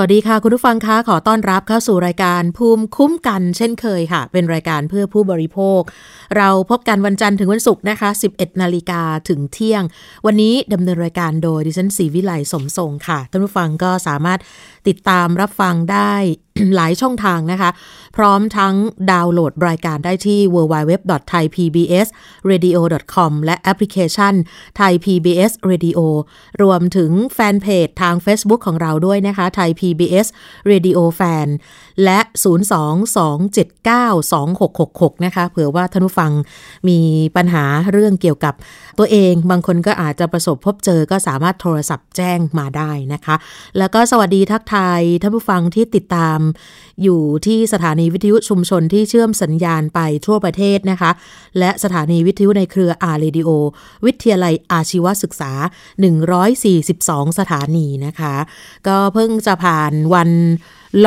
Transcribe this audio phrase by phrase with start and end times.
[0.00, 5.80] วัสดีค่ะ คุณผู้ฟังคะขอต้อนรับเข้าสู่รายการภูมิคุ้มกันเช่นเคยค่ะ เป็นรายการเพื่อผู้บริโภค
[6.36, 9.82] เราพบกันวันจันทร์ถึงวันศุกร์นะคะ 11 นาฬิกาถึงเที่ยง
[10.26, 14.40] วันนี้ดำเนินรายการโดยดิฉันศรีวิไลสมทรงค่ะท่านผู้ฟังก็สามารถ
[14.88, 16.12] ติดตามรับฟังได้
[16.76, 17.70] หลายช่องทางนะคะ
[18.22, 18.74] พร้อมทั้ง
[19.12, 24.34] ดาวน์โหลดรายการได้ที่ www.thaipbsradio.com และแอปพลิเคชัน
[24.80, 25.98] Thai PBS Radio
[26.62, 30.26] รวมถึงแฟนเพจทาง Facebook ของเราด้วยนะคะ Thai PBS
[30.70, 31.48] Radio Fan
[32.04, 32.18] และ
[35.12, 36.32] 022792666 นะคะ เผื่อว่าท่านผู้ฟัง
[36.88, 36.98] มี
[37.36, 38.54] ปัญหาเรื่องเกี่ยวกับ
[38.98, 43.36] ตัวเอง บางคนก็อาจจะประสบพบเจอก็สามารถโทรศัพท์แจ้งมาได้นะคะ
[43.78, 46.38] แล้วก็สวัสดีทักทายท่านผู้ฟังที่ติดตาม
[47.02, 51.10] อยู่ที่สถานีวิทยุชุมชนที่เชื่อมสัญญาณไปทั่วประเทศนะคะ
[51.58, 53.48] และสถานีวิทยุในเครืออาร์เรดิโอ
[54.06, 55.52] วิทยาลัยอาชีวศึกษา
[56.26, 58.34] 142 สถานีนะคะ
[58.86, 60.30] ก็เพิ่งจะผ่านวัน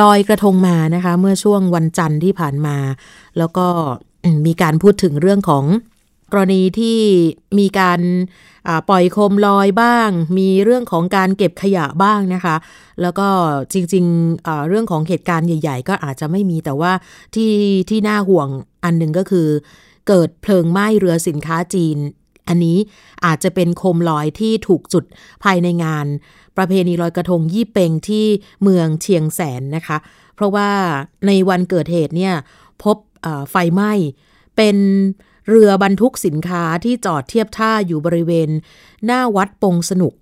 [0.00, 2.76] ลอยกระทงมานะคะ เมื่อช่วงวันจันทร์ที่ผ่านมา
[3.38, 3.66] แล้วก็
[4.46, 5.64] มีการพูดถึงเรื่องของ
[6.32, 6.98] กรณีที่
[7.58, 8.00] มีการ
[8.88, 10.08] ปล่อยโคมลอยบ้าง
[10.38, 12.56] มีเรื่องของการเก็บขยะบ้างนะคะ
[13.02, 13.28] แล้วก็
[13.72, 16.92] จริงๆเรื่องของเหตุการณ์ใหญ่ ๆ ก็อาจจะไม่มีแต่ว่า
[17.34, 17.52] ที่
[17.90, 18.48] ที่น่าห่วง
[18.84, 19.48] อันหนึ่งก็คือ
[20.08, 21.98] เกิดเพลิงไหม้เรือสินค้าจีน
[22.48, 22.78] อันนี้
[23.24, 25.04] อาจจะเป็นโคมลอยที่ถูกจุด
[25.44, 26.06] ภายในงาน
[26.56, 28.26] ประเพณีลอยกระทงยี่เปงที่
[28.62, 29.96] เมืองเชียงแสนนะคะ
[30.34, 30.70] เพราะว่า
[31.26, 32.34] ในวันเกิดเหตุเนี่ย
[32.82, 32.96] พบ
[33.50, 33.92] ไฟไหม้
[34.56, 34.76] เป็น
[35.48, 38.48] เรือบรรทุกสินค้าที่จอดเทียบท่าอยู่บริเวณ
[39.04, 40.14] หน้าวัดปงสนุก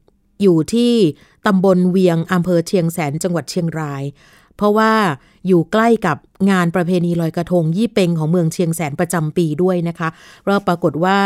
[0.42, 0.92] อยู่ที่
[1.47, 4.03] ตำบลเวียงอำเภอเชียงแสนจังหวัดเชียงราย
[4.56, 4.92] เพราะว่า
[5.46, 6.16] อยู่ใกล้กับ
[6.50, 10.08] งานประเพณีลอยกระทง ยี่เปงของเมืองเชียงแสนประจำปีด้วยนะคะ
[10.46, 11.19] เราปรากฏว่า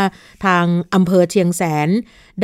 [0.45, 0.65] ทาง
[0.95, 1.89] อำเภอเชียงแสน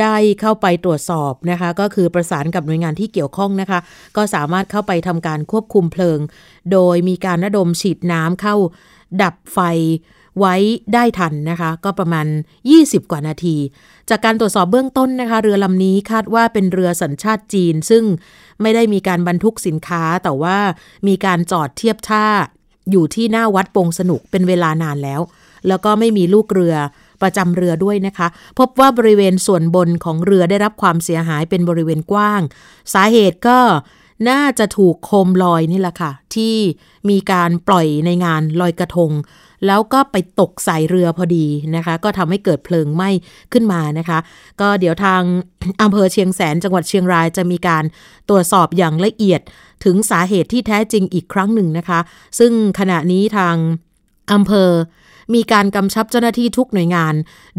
[0.01, 3.79] ได้เข้าไปตรวจสอบนะคะ ก็คือประสานกับหน่วยงานที่เกี่ยวข้องนะคะ
[4.17, 6.19] ก็สามารถเข้าไปทำการควบคุมเพลิง
[6.71, 8.55] โดยมีการระดมฉีดน้ำเข้า
[9.21, 9.59] ดับไฟ
[10.39, 10.55] ไว้
[10.93, 12.27] ได้ทันนะคะ ก็ประมาณ
[12.69, 13.57] 20 กว่านาที
[14.09, 18.03] จากการตรวจสอบเบื้องต้นนะคะ เรือลำนี้คาดว่าเป็นเรือสัญชาติจีน ซึ่ง
[18.63, 20.57] ไม่ได้มีการบรรทุกสินค้าแต่ว่า
[21.07, 22.25] มีการจอดเทียบท่า
[22.91, 25.21] อยู่ที่หน้าวัดปงสนุกเป็นเวลานานแล้ว
[25.67, 26.75] แล้วก็ไม่มีลูกเรือ
[27.21, 28.27] ประจำเรือด้วยนะคะ
[28.59, 32.41] พบว่าบริเวณส่วนบนของเรือได้รับความเสียหายเป็นบริเวณกว้าง
[32.93, 33.59] สาเหตุก็
[34.29, 36.55] น่าจะถูกโคมลอยนี่แหละค่ะ ที่
[37.09, 39.11] มีการปล่อยในงานลอยกระทง
[39.67, 41.45] แล้วก็ไปตกใส่เรือพอดี
[41.75, 43.09] นะคะ ก็ทำให้เกิดเพลิงไหม้
[43.53, 44.19] ขึ้นมานะคะ
[44.61, 45.21] ก็เดี๋ยวทาง
[45.81, 47.83] อำเภอเชียงแสนจังหวัดเชียงรายจะมีการ
[48.29, 49.41] ตรวจสอบอย่างละเอียด
[49.85, 51.99] ถึงสาเหตุที่แท้จริงอีกครั้งหนึ่งนะคะ
[52.39, 53.55] ซึ่งขณะนี้ทาง
[54.33, 54.69] อำเภอ
[55.33, 57.13] มีการกำชับเจ้าหน้าที่ทุกหน่วยงาน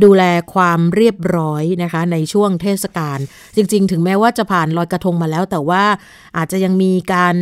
[0.05, 0.23] ดูแล
[0.55, 3.19] ความเรียบร้อยนะคะ ในช่วงเทศกาล
[3.57, 5.83] จริง ๆ ถึงแม้ว่าจะผ่านลอยกระทงมาแล้ว แต่ว่า
[6.37, 7.37] อาจจะยังมีการ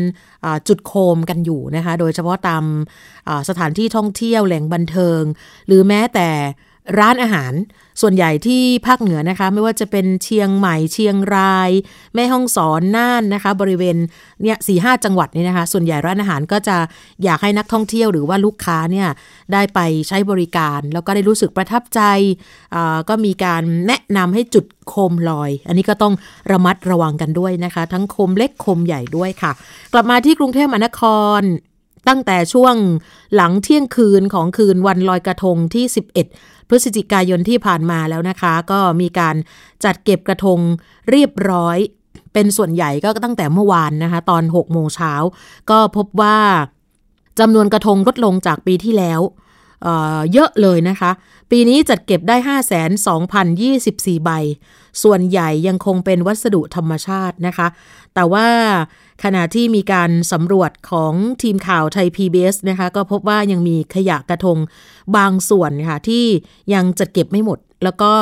[0.68, 2.64] จุดโคมกันอยู่นะคะ โดยเฉพาะตาม
[3.48, 5.22] สถานที่ท่องเที่ยวแหล่งบันเทิง
[5.66, 6.28] หรือแม้แต่
[6.98, 7.52] ร้านอาหาร
[8.00, 11.70] ส่วนใหญ่ที่ภาคเหนือนะคะ ไม่ว่าจะเป็นเชียงใหม่เชียงราย
[12.14, 13.96] แม่ฮ่องสอนน่านนะคะ บริเวณ
[14.42, 16.76] เนี่ยสี่ห้าจังหวัดนี่นะคะ ส่วนใหญ่ร้านอาหารก็จะ
[17.24, 19.08] อยากให้นักท่องเที่ยวหรือว่าลูกค้าเนี่ย
[19.52, 22.00] ได้ไปใช้บริการ แล้วก็ได้รู้สึกประทับใจ
[23.08, 26.14] ก็มีการแนะนำให้จุดโคมลอย อันนี้ก็ต้อง
[26.52, 29.52] ระมัดระวังกันด้วยนะคะ ทั้งโคมเล็กโคมใหญ่ด้วยค่ะ
[29.92, 31.02] กลับมาที่กรุงเทพมหานค
[31.40, 31.42] ร
[32.08, 32.74] ตั้งแต่ช่วง
[33.34, 35.84] หลังเที่ยงคืนของคืนวันลอยกระทงที่
[36.28, 39.36] 11 พฤศจิกายนที่ผ่านมาแล้วนะคะ ก็มีการ
[39.84, 40.58] จัดเก็บกระทง
[41.10, 41.78] เรียบร้อย
[42.32, 45.12] เป็นส่วนใหญ่ก็ตั้งแต่เมื่อวานนะคะ ตอน6โมงเช้า
[45.70, 46.38] ก็พบว่า
[47.40, 49.20] จำนวนกระทงลดลงจากปีที่แล้ว
[49.82, 51.10] เเยอะเลยนะคะ
[51.50, 52.36] ปีนี้จัดเก็บได้
[53.10, 54.30] 5,2,024 ใบ
[55.02, 57.66] ส่วนใหญ่ยังคงเป็นวัสดุธรรมชาตินะคะ
[58.14, 58.46] แต่ว่า
[59.24, 61.12] ขณะที่มีการสำรวจของ
[61.42, 64.58] ทีมข่าวไทย PBS นะคะก็พบว่ายังมีขยะกระทง
[65.16, 66.24] บางส่วนค่ะที่
[66.74, 68.12] ยังจัดเก็บไม่หมด แล้วก็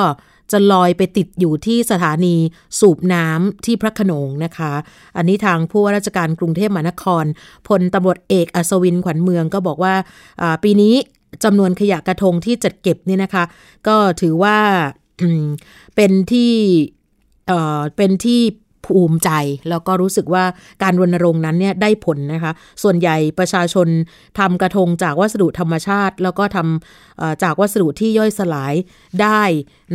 [0.52, 2.36] จะลอยไปติดอยู่ที่สถานี
[2.80, 4.72] สูบน้ำที่พระขนงนะคะ
[5.16, 7.24] อันนี้ทางผู้ว่าราชการกรุงเทพมหานคร
[7.68, 9.94] พลตำรวจเอกอัศวินขวัญเมืองก็บอกว่า
[10.62, 10.94] ปีนี้
[11.44, 13.44] จำนวนขยะกระทงที่จัดเก็บเนี่ยนะคะ
[13.86, 14.58] ก็ถือว่า
[15.96, 16.52] เป็นที่
[17.96, 18.40] เป็นที่
[18.88, 19.30] ภูมิใจ
[19.70, 20.44] แล้วก็รู้สึกว่า
[20.82, 22.52] การรณรงค์นั้นเนี่ยได้ผลนะคะ
[22.82, 23.88] ส่วนใหญ่ประชาชน
[24.38, 28.74] ทำกระทงจากวัสดุธรรมชาติ แล้วก็ทำจากวัสดุที่ย่อยสลาย
[29.22, 29.42] ได้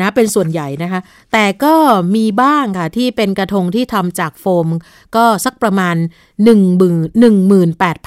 [0.02, 1.02] นะเป็นส่วนใหญ่นะคะ
[1.34, 1.76] แต่ก็
[2.16, 4.68] มีบ้างค่ะ ที่เป็นกระทงที่ทำจากโฟม
[5.16, 5.96] ก็สักประมาณ
[6.44, 7.98] 1 1 8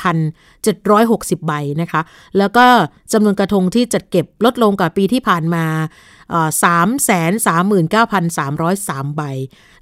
[0.64, 0.66] 7
[1.10, 2.00] 6 0 ใบนะคะ
[2.38, 2.66] แล้วก็
[3.12, 5.64] จำนวนกระทงที่จัดเก็บลดลงกว่าปีที่ผ่านมา
[6.64, 9.22] สามแสนสามหมื่นเก้าพันสามร้อยสามใบ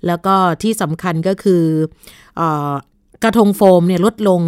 [0.07, 1.65] แล้วก็ที่สำคัญก็คือ
[3.23, 4.41] กระทงโฟมเนี่ยลดลง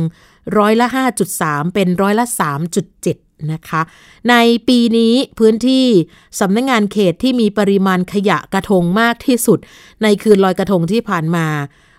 [0.59, 0.87] ร้อยละ
[1.31, 2.25] 5.3 เป็นร้อยละ
[2.87, 3.83] 3.7 นะคะ
[4.31, 4.35] ใน
[4.69, 5.87] ปีนี้พื้นที่
[6.41, 9.59] สำนักงงานเขตที่มีปริมาณขยะกระทงมากที่สุด
[10.03, 11.47] ในคืนลอยกระทงที่ผ่านมา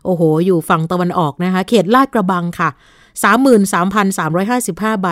[0.06, 2.70] โอ้โห อยู่ฝั่งตะวันออกนะคะ เขตลาดกระบังค่ะ
[4.08, 5.10] 33,355 ใบ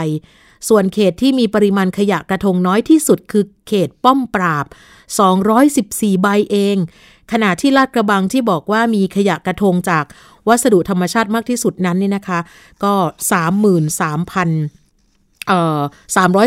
[0.70, 4.66] ส่วนเขตที่มีปริมาณขยะกระทงน้อยที่สุดคือเขตป้อมปราบ
[5.44, 6.78] 214 ใบเอง
[7.32, 10.06] ขณะที่ลาดกระบังที่บอกว่ามีขยะกระทงจาก
[10.48, 12.40] วัสดุธรรมชาติมากที่สุดนั้นนี่นะคะ
[12.84, 12.94] ก็
[14.22, 15.82] 33,000เอ่อ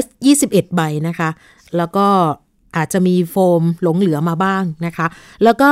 [0.08, 1.30] 321 ใบนะคะ
[1.76, 2.06] แล้วก็
[2.76, 5.06] อาจจะมีโฟมหลงเหลือมาบ้างนะคะ
[5.44, 5.70] แล้วก็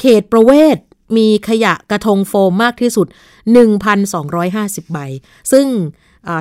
[0.00, 0.76] เขตประเวศ
[1.16, 3.06] มีขยะกระทงโฟมมากที่สุด
[4.00, 4.98] 1,250 ใบ
[5.52, 5.66] ซึ่ง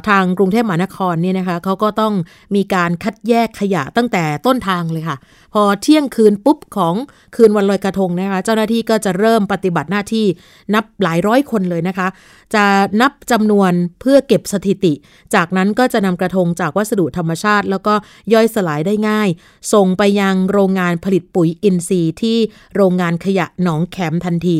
[0.10, 2.14] ทางกรุงเทพมหานครเนี่ยนะคะเขาก็ต้อง
[2.56, 5.18] มีการคัดแยกขยะตั้งแต่ต้นทางเลยค่ะ
[5.54, 6.96] พอเที่ยงคืนปุ๊บของ
[7.36, 10.26] คืนวันลอยกระทงนะคะ เจ้าหน้าที่ก็จะเริ่มปฏิบัติหน้าที่
[10.74, 12.08] นับหลายร้อยคนเลยนะคะ
[12.56, 12.66] จะ
[13.02, 13.72] นับจำนวน
[14.02, 14.94] เพื่อเก็บสถิติ
[15.36, 17.94] จากนั้นก็จะนำกระทงจากวัสดุธรรมชาติ แล้วก็
[18.34, 19.30] ย่อยสลายได้ง่าย
[19.74, 22.38] ส่งไปยังโรงงานผลิตปุ๋ยอินทรีย์ที่
[22.76, 24.60] โรงงานขยะหนองแขมทันที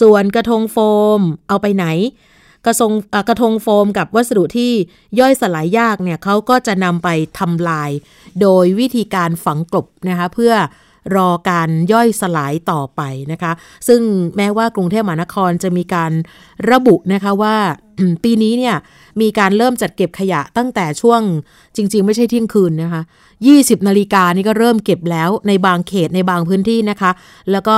[0.00, 0.76] ส่วนกระทงโฟ
[1.18, 1.86] ม เอาไปไหน
[2.66, 2.92] กระทง
[3.28, 4.72] กระทงโฟมกับวัสดุที่
[5.20, 7.08] ย่อยสลายยากเนี่ยเขาก็จะนำไป
[7.38, 7.90] ทำลาย
[8.40, 10.54] โดยวิธีการฝังกลบนะคะเพื่อ
[11.16, 13.00] รอการย่อยสลายต่อไป
[13.32, 13.52] นะคะ
[13.88, 14.00] ซึ่ง
[14.36, 16.12] แม้ว่ากรุงเทพมหานครจะมีการ
[16.70, 17.56] ระบุนะคะว่า
[18.24, 18.76] ปีนี้เนี่ย
[19.20, 21.20] มีการเริ่มจัดเก็บขยะตั้งแต่ช่วง
[21.76, 23.02] จริง ๆ ไม่ใช่เที่ยงคืนนะคะ
[23.44, 27.10] 20นาฬิกานี่ก็เริ่มเก็บแล้วในบางเขตในบางพื้นที่นะคะ
[27.50, 27.76] แล้วก็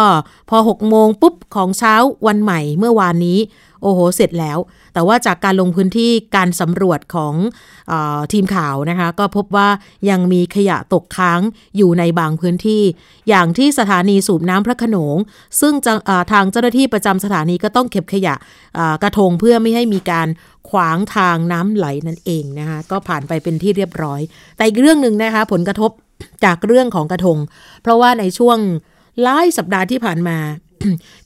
[0.49, 1.95] พอ6โมงปุ๊บของเช้า
[2.27, 3.39] วันใหม่เมื่อวานนี้
[3.83, 4.59] โอ้โห เสร็จแล้ว
[4.93, 7.35] แต่ว่าจากการลงพื้นที่การสำรวจของ
[7.93, 7.95] อ
[8.33, 9.69] ทีมข่าวนะคะก็พบว่า
[10.11, 11.41] ยังมีขยะตกค้าง
[11.77, 12.83] อยู่ในบางพื้นที่
[13.29, 15.17] อย่างที่สถานีสูบน้ำพระขนง
[15.61, 15.75] ซึ่ง
[16.33, 18.35] ทางเจ้าหน้าที่ประจำสถานีก็ต้องเก็บขยะ
[19.03, 20.29] กระทงเพื่อไม่ให้มีการ
[20.71, 24.21] ขวางทางน้ำไหลนั่นเองนะคะก็ผ่านไปเป็นที่เรียบร้อย
[24.57, 25.91] แต่อีกเรื่องหนึ่งนะคะผลกระทบ
[26.45, 27.39] จากเรื่องของกระทง
[27.83, 28.59] เพราะว่าในช่วง
[29.23, 30.39] หลายสัปดาห์ที่ผ่านมา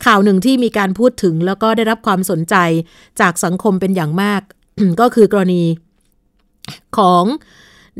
[0.05, 2.57] ข่าวหนึ่งที่มีการพูดถึงแล้วก็ได้รับความสนใจ
[3.21, 4.43] จากสังคมเป็นอย่างมาก
[5.01, 5.65] ก็คือกรณี
[6.99, 7.25] ของ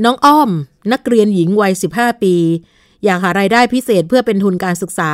[0.05, 0.51] น้องอ้อม
[0.93, 2.35] นักเรียนหญิงวัย 15 ปี
[3.05, 5.13] อยากหารายได้พิเศษเพื่อเป็นทุนการศึกษา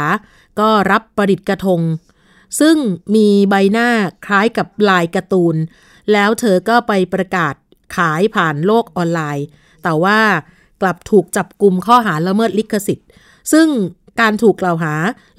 [0.60, 1.80] ก็รับประดิษฐ์กระทง
[2.60, 2.76] ซึ่ง
[3.14, 3.88] มีใบหน้า
[4.26, 5.56] คล้ายกับลายการ์ตูน
[6.12, 7.54] แล้วเธอก็ไปประกาศ
[7.96, 9.46] ขายผ่านโลกออนไลน์
[9.82, 10.20] แต่ว่า
[10.80, 13.08] กลับถูกจับกลุ่มข้อหาละเมิดลิขสิทธิ์
[13.52, 13.66] ซึ่ง
[14.20, 14.94] การถูกกล่าวหา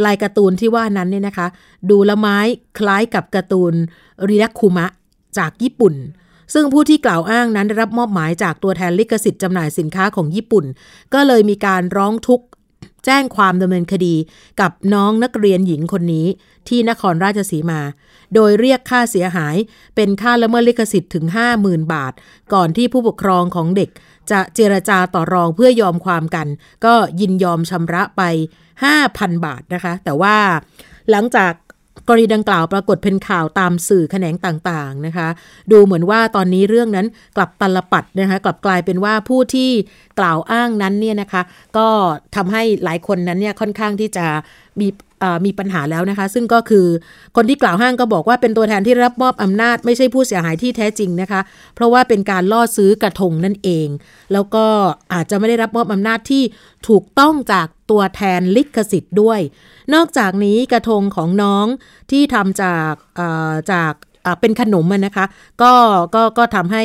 [0.06, 1.48] ลายการ์ตูนที่ว่านั้นเนี่ยนะคะ
[1.90, 2.38] ดูละไม้
[2.80, 3.74] คล้ายกับการ์ตูน
[4.28, 4.88] ริรักคุมะ
[5.38, 5.96] จากญี่ปุ่น
[6.54, 10.66] ซึ่งผู้ที่กล่าวอ้างนั้นได้รับมอบหมายจากตัวแทนลิขสิทธิ์จำหน่ายสินค้าของญี่ปุ่น
[11.14, 12.46] ก็เลยมีการร้องทุกข์
[13.06, 14.16] แจ้งความดำเนินคดี
[14.62, 16.28] กับน้องนักเรียนหญิงคนนี้
[16.68, 17.82] ที่นครราชสีมา
[18.34, 19.56] โดยเรียกค่าเสียหาย
[19.96, 21.26] เป็นค่าละเมิดลิขสิทธิ์ถึง
[21.60, 22.14] 50,000 บาท
[22.54, 23.90] ก่อนที่ผู้ปกครองของเด็ก
[24.32, 26.48] จะเจรจาต่อรองเพื่อยอมความกัน
[26.86, 28.22] ก็ยินยอมชำระไป
[28.82, 30.36] 5,000 บาทนะคะ แต่ว่า
[31.12, 31.54] หลังจาก
[32.08, 35.28] กรณีดังกล่าวปรากฏเป็นข่าวตามสื่อแขนงต่างๆนะคะ
[35.72, 39.72] ดูเหมือนว่าตอนนี้เรื่องนั้นกลับตลปัดนะคะกลับกลายเป็นว่าผู้ที่
[40.20, 41.42] กล่าวอ้างนั้นเนี่ยนะคะ
[41.78, 41.88] ก็
[42.36, 44.26] ทำให้หลายคนนั้นเนี่ยค่อนข้างที่จะ
[44.82, 44.88] มี
[45.46, 46.88] มีปัญหาแล้วนะคะ ซึ่งก็คือ
[47.36, 51.42] คนที่กล่าวห้างก็บอกว่าเป็นตัวแทนที่รับมอบอำนาจไม่ใช่ผู้เสียหายที่แท้จริงนะคะ
[51.76, 53.88] เพราะว่าเป็นการล่อซื้อกระทงนั่นเอง
[54.34, 54.66] แล้วก็
[55.14, 56.44] อาจจะไม่ได้รับมอบอำนาจที่
[56.88, 59.40] ถูกต้องจากตัวแทนลิขสิทธิ์ด้วย
[59.94, 61.66] นอกจากนี้กระทงของน้อง
[62.12, 62.94] ที่ทำจาก
[63.72, 63.94] จาก
[64.42, 65.26] เป็นขนมนะคะ
[65.62, 65.74] ก็
[66.16, 66.84] ก็ก็ทำให้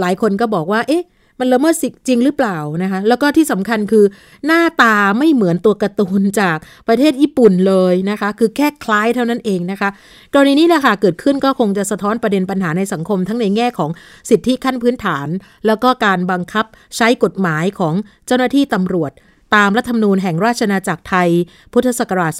[0.00, 1.04] หลายคนก็บอกว่า เอ๊ะ
[1.40, 4.04] มันละเมิดสิทธิ์จริงหรือเปล่านะคะ แล้วก็ที่สำคัญคือ
[4.46, 6.56] หน้าตาไม่เหมือนตัวการ์ตูนจาก
[6.88, 9.88] ประเทศญี่ปุ่นเลยนะคะ คือแค่คล้ายเท่านั้นเองนะคะ
[10.34, 13.90] กรณีนี้แหละค่ะเกิดขึ้นก็คงจะสะท้อนประเด็นปัญหาในสังคม ทั้งในแง่ของ
[14.30, 15.28] สิทธิขั้นพื้นฐาน
[15.66, 16.66] แล้วก็การบังคับ
[16.96, 17.94] ใช้กฎหมายของ
[18.26, 19.12] เจ้าหน้าที่ตำรวจ
[19.54, 21.30] ตามรัฐธรรมนูญแห่งราชนาจักรไทย
[21.72, 22.32] พุทธศักราช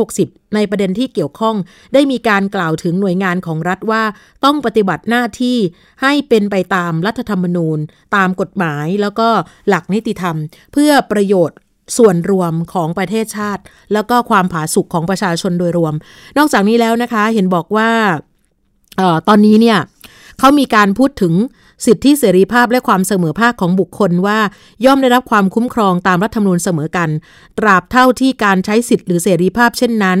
[0.00, 1.56] 2560 ในประเด็นที่เกี่ยวข้อง
[1.94, 4.02] ได้มีการกล่าวถึงหน่วยงานของรัฐว่า
[4.44, 5.58] ต้องปฏิบัติหน้าที่
[6.02, 7.78] ให้เป็นไปตามรัฐธรรมนูญ
[8.16, 9.28] ตามกฎหมายแล้วก็
[9.68, 10.36] หลักนิติธรรม
[10.72, 11.58] เพื่อประโยชน์
[11.96, 13.62] ส่วนรวมของประเทศชาติ
[13.92, 15.94] แล้วก็ความผาสุกของประชาชนโดยรวม
[16.38, 17.90] นอกจากนี้แล้วนะคะเห็นบอกว่า
[19.00, 19.78] ออตอนนี้เนี่ย
[20.38, 21.34] เขามีการพูดถึง
[21.86, 24.38] สิทธิเสรีภาพและความเสมอภาคของบุคคลว่า
[24.84, 27.08] ย่อมได้รับความคุ้มครองตามรัฐธรรมนูญเสมอกัน
[27.58, 30.18] ตราบเท่าที่การใช้สิทธิหรือเสรีภาพเช่นนั้น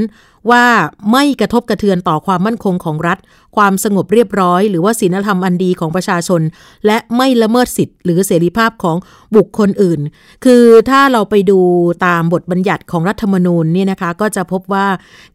[0.50, 0.66] ว่า
[1.12, 3.18] ไม่กระทบกระเทือนต่อความมั่นคงของรัฐ
[3.56, 6.40] ความสงบเรียบร้อย หรือว่าศีลธรรมอันดีของประชาชน
[6.86, 8.96] และไม่ละเมิดสิทธิหรือเสรีภาพของ
[9.36, 10.00] บุคคลอื่น
[10.44, 11.60] คือถ้าเราไปดู
[12.06, 14.86] ตามบทบัญญัติของรัฐธรรมนูญเนี่ยนะคะก็จะพบว่า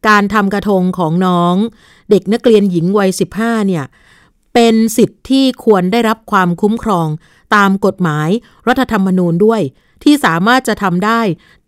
[0.08, 1.54] การทำกระทงของน้อง
[2.10, 3.84] เด็กนักเรียนหญิงวัย 15เนี่ย
[4.54, 7.08] เป็นสิทธิ์ที่ควรได้รับความคุ้มครอง
[7.54, 8.28] ตามกฎหมาย
[8.68, 9.60] รัฐธรรมนูญด้วย
[10.02, 11.20] ที่สามารถจะทำได้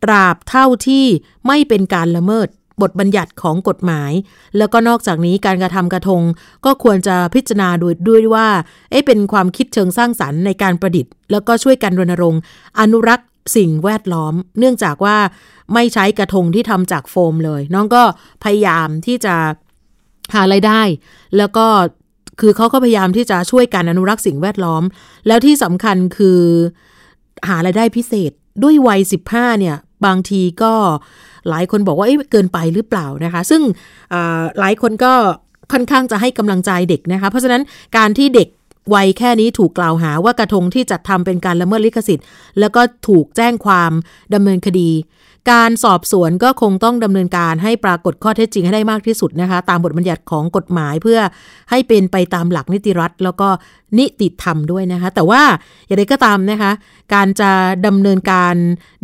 [0.04, 1.04] ตราบเท่าที่
[1.46, 2.48] ไม่เป็นการละเมิด
[2.82, 4.12] บทบัญญัติของกฎหมาย
[4.56, 6.22] แล้วก็นอกจากนี้การกระทำกระทง
[6.64, 8.48] ก็ควรจะพิจารณาโดยด้วยว่า
[8.90, 12.40] เอ๊ะเป็นความคิดเชิงสร้างสรรค์ในการประดิษฐ์ แล้วก็ช่วยกันรณรงค์
[12.80, 15.16] อนุรักษ์สิ่งแวดล้อม เนื่องจากว่า
[15.74, 18.02] ไม่ใช้กระทงที่ทำจากโฟมเลย น้องก็
[18.44, 19.34] พยายามที่จะ
[20.34, 20.82] หาไรายได้
[21.36, 21.66] แล้วก็
[22.40, 24.82] คือเขาก็พยายามที่จะช่วยการอนุรักษ์สิ่งแวดล้อม
[25.26, 26.40] แล้วที่สำคัญคือ
[27.48, 28.30] หาไรายได้พิเศษ
[28.62, 29.00] ด้วยวัย
[29.30, 29.76] 15 เนี่ย
[30.06, 30.72] บางทีก็
[31.48, 33.62] หลายคนบอกว่าเกินไปหรือเปล่านะคะ ซึ่ง
[34.58, 35.12] หลายคนก็
[35.72, 37.62] ค่อนข้างจะให้กำลังใจเด็กนะคะ เพราะฉะนั้น
[37.96, 38.48] การที่เด็ก
[38.94, 42.26] วัยแค่นี้ถูกกล่าวหาว่ากระทงที่จัดทำเป็นการละเมิดลิขสิทธิ์
[42.60, 43.92] แล้วก็ถูกแจ้งความ
[44.34, 44.90] ดำเนินคดี
[45.50, 51.18] การสอบสวนก็คงต้องดำเนินการให้ปรากฏข้อเท็จจริงให้ได้มากที่สุดนะคะ ตามบทบัญญัติของกฎหมายเพื่อ
[51.70, 53.48] ให้เป็นไปตามหลักนิติรัฐ แล้วก็
[53.98, 55.42] นิติธรรมด้วยนะคะ แต่ว่า
[55.86, 56.72] อย่างไรก็ตามนะคะ
[57.14, 57.50] การจะ
[57.86, 58.54] ดำเนินการ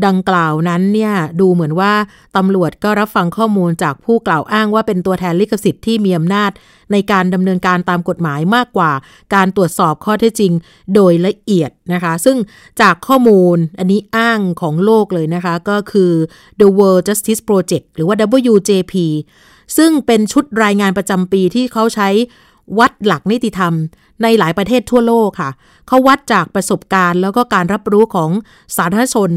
[0.07, 1.93] ดังกล่าวนั้นเนี่ยดูเหมือนว่า
[2.37, 6.51] ตำรวจก็รับฟังข้อมูลจากผู้กล่าวอ้างว่าเป็นตัวแทนลิขสิทธิ์ที่มีอำนาจ
[6.93, 8.93] ในการดำเนินการตามกฎหมายมากกว่า
[9.35, 10.53] การตรวจสอบข้อเท็จจริง
[10.95, 12.37] โดยละเอียดนะคะ ซึ่ง
[12.81, 16.13] จากข้อมูลอันนี้อ้างของโลกเลยนะคะ ก็คือ
[16.61, 18.95] The World Justice Project หรือว่า WJP
[19.77, 22.09] ซึ่งเป็นชุดรายงานประจำปีที่เขาใช้
[22.79, 23.75] วัดหลักนิติธรรม
[24.23, 25.51] ในหลายประเทศทั่วโลกค่ะ
[25.87, 28.31] เขาวัดจากประสบการณ์ แล้วก็การรับรู้ของ
[28.77, 29.31] สาธารณชน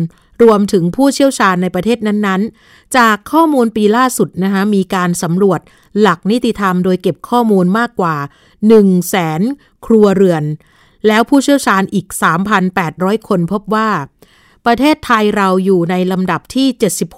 [0.44, 5.60] รวมถึงผู้เชี่ยวชาญในประเทศนั้นๆ จากข้อมูลปีล่าสุดนะคะมีการสำรวจ
[6.00, 8.16] หลักนิติธรรม โดยเก็บข้อมูลมากกว่า
[8.46, 9.42] 1 0 0 0 0แสน
[9.86, 10.44] ครัวเรือน
[11.08, 12.08] แล้วผู้เชี่ยวชาญอีก
[12.68, 13.90] 3,800 คนพบว่า
[14.66, 16.68] ประเทศไทยเราอยู่ในลำดับที่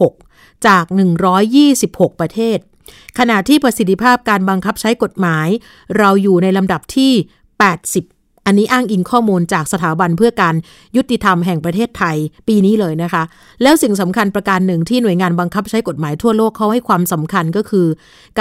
[0.07, 0.85] 76 จาก
[1.53, 2.57] 126 ประเทศ
[3.19, 5.47] ขณะที่ประสิทธิภาพการบังคับใช้กฎหมาย
[5.97, 7.27] เราอยู่ในลำดับที่ 80
[8.45, 10.55] อันนี้อ้างอิงข้อมูลจากสถาบันเพื่อการ
[10.95, 12.17] ยุติธรรมแห่งประเทศไทย
[12.47, 13.23] ปีนี้เลยนะคะ
[13.63, 17.87] แล้วสิ่งสำคัญประการหนึ่งที่หน่วยงานบังคับใช้กฎหมายทั่วโลกเขาให้ความสำคัญก็คือ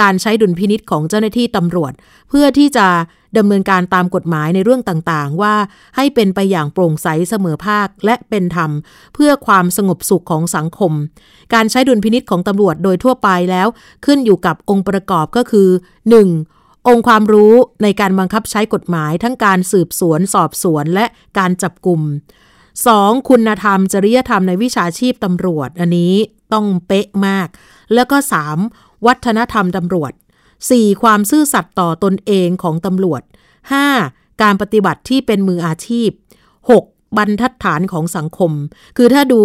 [0.01, 1.93] การใช้ดุลพินิษของเจ้าหน้าที่ตำรวจ
[2.29, 2.87] เพื่อที่จะ
[3.37, 5.55] ดำเนินการตามกฎหมายในเรื่องต่างๆ ว่า
[5.95, 8.71] ให้เป็นไปอย่างโปร่งใสเสมอภาคและเป็นธรรม
[9.13, 10.93] เพื่อความสงบสุขของสังคม
[11.53, 13.67] การใช้ดุลพินิษของตำรวจโดยทั่วไปแล้ว
[14.05, 15.69] ขึ้นอยู่กับองค์ประกอบก็คือ
[16.27, 16.87] 1.
[16.87, 17.53] องค์ความรู้
[17.83, 21.05] ในการบังคับใช้กฎหมายทั้งการสืบสวน สอบสวนและ
[21.37, 22.01] การจับกลุ่ม
[22.65, 23.29] 2.
[23.29, 26.13] คุณธรรม จริยธรรมในวิชาชีพตำรวจ อันนี้
[26.53, 27.47] ต้องเป๊ะมาก
[27.93, 28.17] แล้วก็
[28.61, 29.05] 3.
[29.05, 30.11] วัฒนธรรมตำรวจ
[30.65, 31.01] 4.
[31.01, 33.21] ความซื่อสัตย์ต่อตนเองของตำรวจ
[33.81, 34.41] 5.
[34.41, 36.09] การปฏิบัติที่เป็นมืออาชีพ
[36.63, 37.17] 6.
[37.17, 38.51] บรรทัดฐานของสังคม
[38.97, 39.41] คือถ้าดู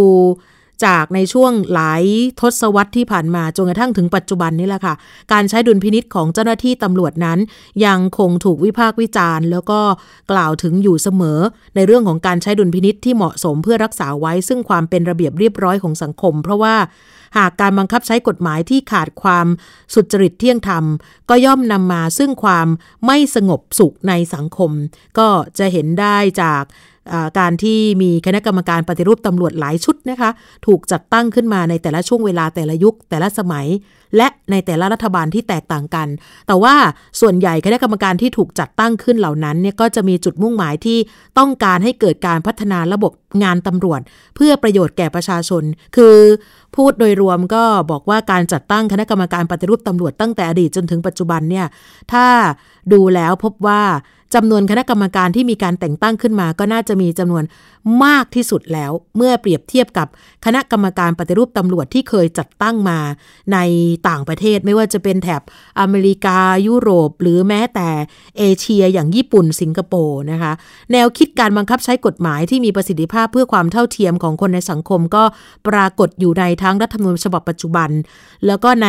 [0.84, 2.02] จากในช่วงหลาย
[2.40, 4.94] ทศวรรษที่ผ่านมาจนกระทั่งถึงปัจจุบันนี้แหละค่ะ
[5.32, 7.38] การใช้ดุลพินิษของเจ้าหน้าที่ตำรวจนั้น
[7.86, 9.80] ยังคงถูกวิพากษ์วิจารณ์ แล้วก็
[10.30, 11.38] กล่าวถึงอยู่เสมอ
[11.74, 16.74] ในเรื่องของการใช้ดุลพินิษที่เหมาะสมเพื่อรักษาไว้ซึ่งความเป็นระเบียบเรียบร้อยของสังคม เพราะว่า
[17.36, 19.46] หากการบังคับใช้กฎหมายที่ขาดความ
[19.94, 20.84] สุจริตเที่ยงธรรม
[21.28, 22.68] ก็ย่อมนำมาซึ่งความ
[23.06, 24.70] ไม่สงบสุขในสังคม
[25.18, 26.62] ก็จะเห็นได้จาก
[27.38, 30.30] การที่มีคณะกรรมการปฏิรูปตำรวจหลายชุดนะคะ
[30.66, 33.66] ถูกจัดตั้งขึ้นมาในแต่ละช่วงเวลาแต่ละยุคแต่ละสมัย
[34.16, 36.08] และในแต่ละรัฐบาลที่แตกต่างกัน
[36.46, 36.74] แต่ว่า
[37.20, 40.98] ส่วนใหญ่คณะกรรมการที่ถูกจัดตั้งขึ้นเหล่านั้นเนี่ยก็จะมีจุดมุ่งหมายที่
[41.38, 44.00] ต้องการให้เกิดการพัฒนาระบบงานตำรวจ
[44.36, 45.62] เพื่อประโยชน์แก่ประชาชน
[45.96, 46.16] คือ
[46.76, 51.66] พูดโดยรวมก็บอกว่าการจัดตั้งคณะกรรมการปฏิรูปตำรวจตั้งแต่อดีตจนถึงปัจจุบันเนี่ย
[52.12, 52.26] ถ้า
[52.92, 53.82] ดูแล้วพบว่า
[54.34, 57.44] จำนวนคณะกรรมการที่มีการแต่งตั้งขึ้นมา ก็น่าจะมีจำนวน
[58.04, 60.08] มากที่สุดแล้วเมื่อเปรียบเทียบกับ
[60.44, 62.98] คณะกรรมการปฏิรูปตำรวจที่เคยจัดตั้งมา
[63.52, 63.58] ใน
[64.08, 65.42] ต่างประเทศไม่ว่าจะเป็นแถบ
[65.80, 67.88] อเมริกายุโรป หรือแม้แต่
[68.38, 70.52] เอเชียอย่างญี่ปุ่นสิงคโปร์นะคะ
[70.92, 75.24] แนวคิดการบังคับใช้กฎหมายที่มีประสิทธิภาพเพื่อความเท่าเทียมของคนในสังคมก็
[75.68, 77.90] ปรากฏอยู่ในทั้งรัฐธรรมนูญฉบับปัจจุบัน
[78.46, 78.88] แล้วก็ใน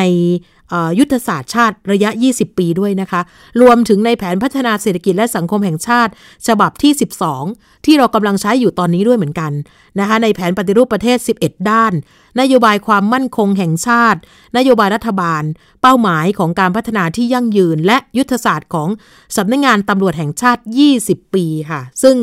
[0.99, 3.21] ยุทธศาสตร์ชาติระยะ 20 ปีด้วยนะคะ
[3.61, 6.11] รวมถึงในแผนพัฒนาเศรษฐกิจและสังคมแห่งชาติ
[6.47, 6.91] ฉบับที่
[7.39, 9.51] 12 ที่เรากำลังใช้อยู่ตอนอนี้ด้วยเหมือนกัน
[9.99, 11.93] นะคะในแผนปฏิรูปประเทศ 11 ด้าน
[12.39, 14.19] นโยบายความมั่นคงแห่งชาติ
[14.57, 15.43] นโยบายรัฐบาล
[15.81, 18.89] เป้าหมายของการพัฒนาที่ยั่งยืน และยุทธศาสตร์ของ
[19.37, 20.61] สำนักงงานตำรวจแห่งชาติ
[20.99, 22.15] 20 ปีค่ะ ซึ่ง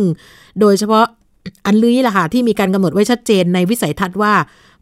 [0.60, 1.06] โดยเฉพาะ
[1.66, 4.34] อันนี้แหละค่ะที่มีการกำหนดไว้ชัดเจนในวิสัยทัศน์ว่า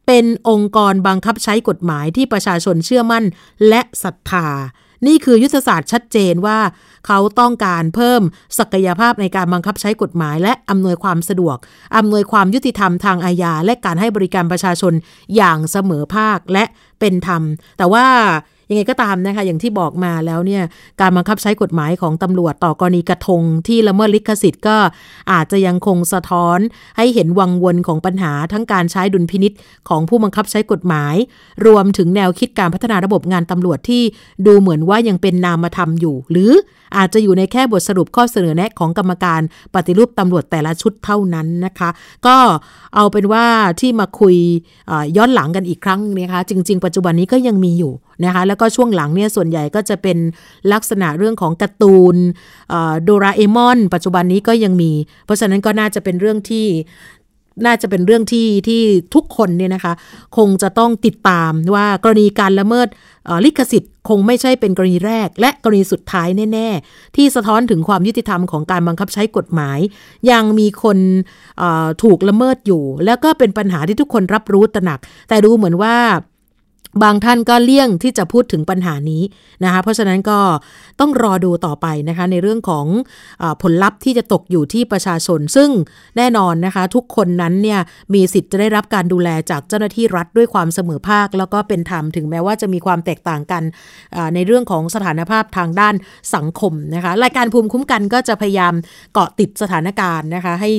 [0.07, 3.25] เป็นองค์กรบังคับใช้กฎหมายที่ประชาชนเชื่อมั่น
[3.69, 4.49] และศรัทธา
[5.07, 6.59] นี่คือยุทธศาสตร์ชัดเจนว่า
[7.07, 8.23] เขาต้องการเพิ่ม
[8.59, 11.57] ศักยภาพในการบังคับใช้กฎหมาย และอำนวยความสะดวก
[11.97, 14.93] อำนวยความยุติธรรมทางอาญาและการให้บริการประชาชน
[15.37, 16.65] อย่างเสมอภาคและ
[17.01, 17.43] เป็นธรรม
[17.79, 18.07] แต่ว่า
[18.69, 20.63] ยังไงก็ตามนะคะ อย่างที่บอกมาแล้วเนี่ย
[21.01, 24.77] การบังคับใช้กฎหมายของตำรวจต่อกรณีกระทงที่ละเมิดลิขสิทธิ์ก็
[25.33, 26.59] อาจจะยังคงสะท้อน
[26.97, 29.53] ให้เห็นวังวนของปัญหาทั้งการใช้ดุลพินิษ
[29.89, 31.15] ของผู้บังคับใช้กฎหมาย
[31.67, 34.03] รวมถึงแนวคิดการพัฒนาระบบงานตำรวจที่
[34.47, 36.53] ดูเหมือนว่ายังเป็นนามธรรมอยู่ หรือ
[36.97, 39.41] อาจจะอยู่ในแค่บทสรุปข้อเสนอแนะของกรรมการ
[39.75, 41.91] ปฏิรูปตำรวจแต่ละชุดเท่านั้นนะคะ
[42.27, 42.37] ก็
[42.95, 43.45] เอาเป็นว่า
[43.81, 44.37] ที่มาคุย
[45.17, 47.93] ย้อนหลังกันอีกครั้งนะคะ จริง ๆ ปัจจุบันนี้ก็ยังมีอยู่
[48.25, 50.19] นะคะแล้วก็ช่วงหลังเนี่ยส่วนใหญ่ก็จะเป็น
[50.73, 52.17] ลักษณะเรื่องของการ์ตูน
[53.05, 54.93] โดราเอมอน ปัจจุบันนี้ก็ยังมี
[55.25, 56.67] เพราะฉะนั้นก็น่าจะเป็นเรื่องที่
[57.67, 58.83] น่าจะเป็นเรื่องที่ที่
[59.15, 59.93] ทุกคนเนี่ยนะคะ
[60.37, 62.89] คงจะต้องติดตามว่ากรณีการละเมิด
[63.45, 69.79] ลิขสิทธิ์คงไม่ใช่เป็นกรณีแรก และกรณีสุดท้ายแน่ ๆ ที่สะท้อนถึงความยุติธรรมของการบังคับใช้กฎหมาย
[70.31, 70.99] ยังมีคน
[72.03, 74.99] ถูกละเมิดอยู่ แล้วก็เป็นปัญหาที่ทุกคนรับรู้ตระหนัก
[75.29, 75.97] แต่ดูเหมือนว่า
[77.03, 79.23] บางท่านก็เลี่ยงที่จะพูดถึงปัญหานี้
[79.65, 80.39] นะคะเพราะฉะนั้นก็
[81.01, 82.87] ต้องรอดูต่อไปนะคะในเรื่องของ
[83.43, 85.71] อผลลัพธ์ที่จะตกอยู่ที่ประชาชน ซึ่ง
[86.17, 87.81] แน่นอนนะคะ ทุกคนนั้นเนี่ย
[88.15, 93.63] มีสิทธิ์จะได้รับการดูแลจากเจ้าหน้าที่รัฐด้วยความเสมอภาค แล้วก็เป็นธรรมถึงแม้ว่าจะมีความแตกต่างกัน
[94.35, 95.95] ในเรื่องของสถานภาพทางด้าน
[96.35, 98.75] สังคมนะคะรายการภูมิคุ้มกันก็จะพยายาม
[99.13, 100.71] เกาะติดสถานการณ์นะคะให้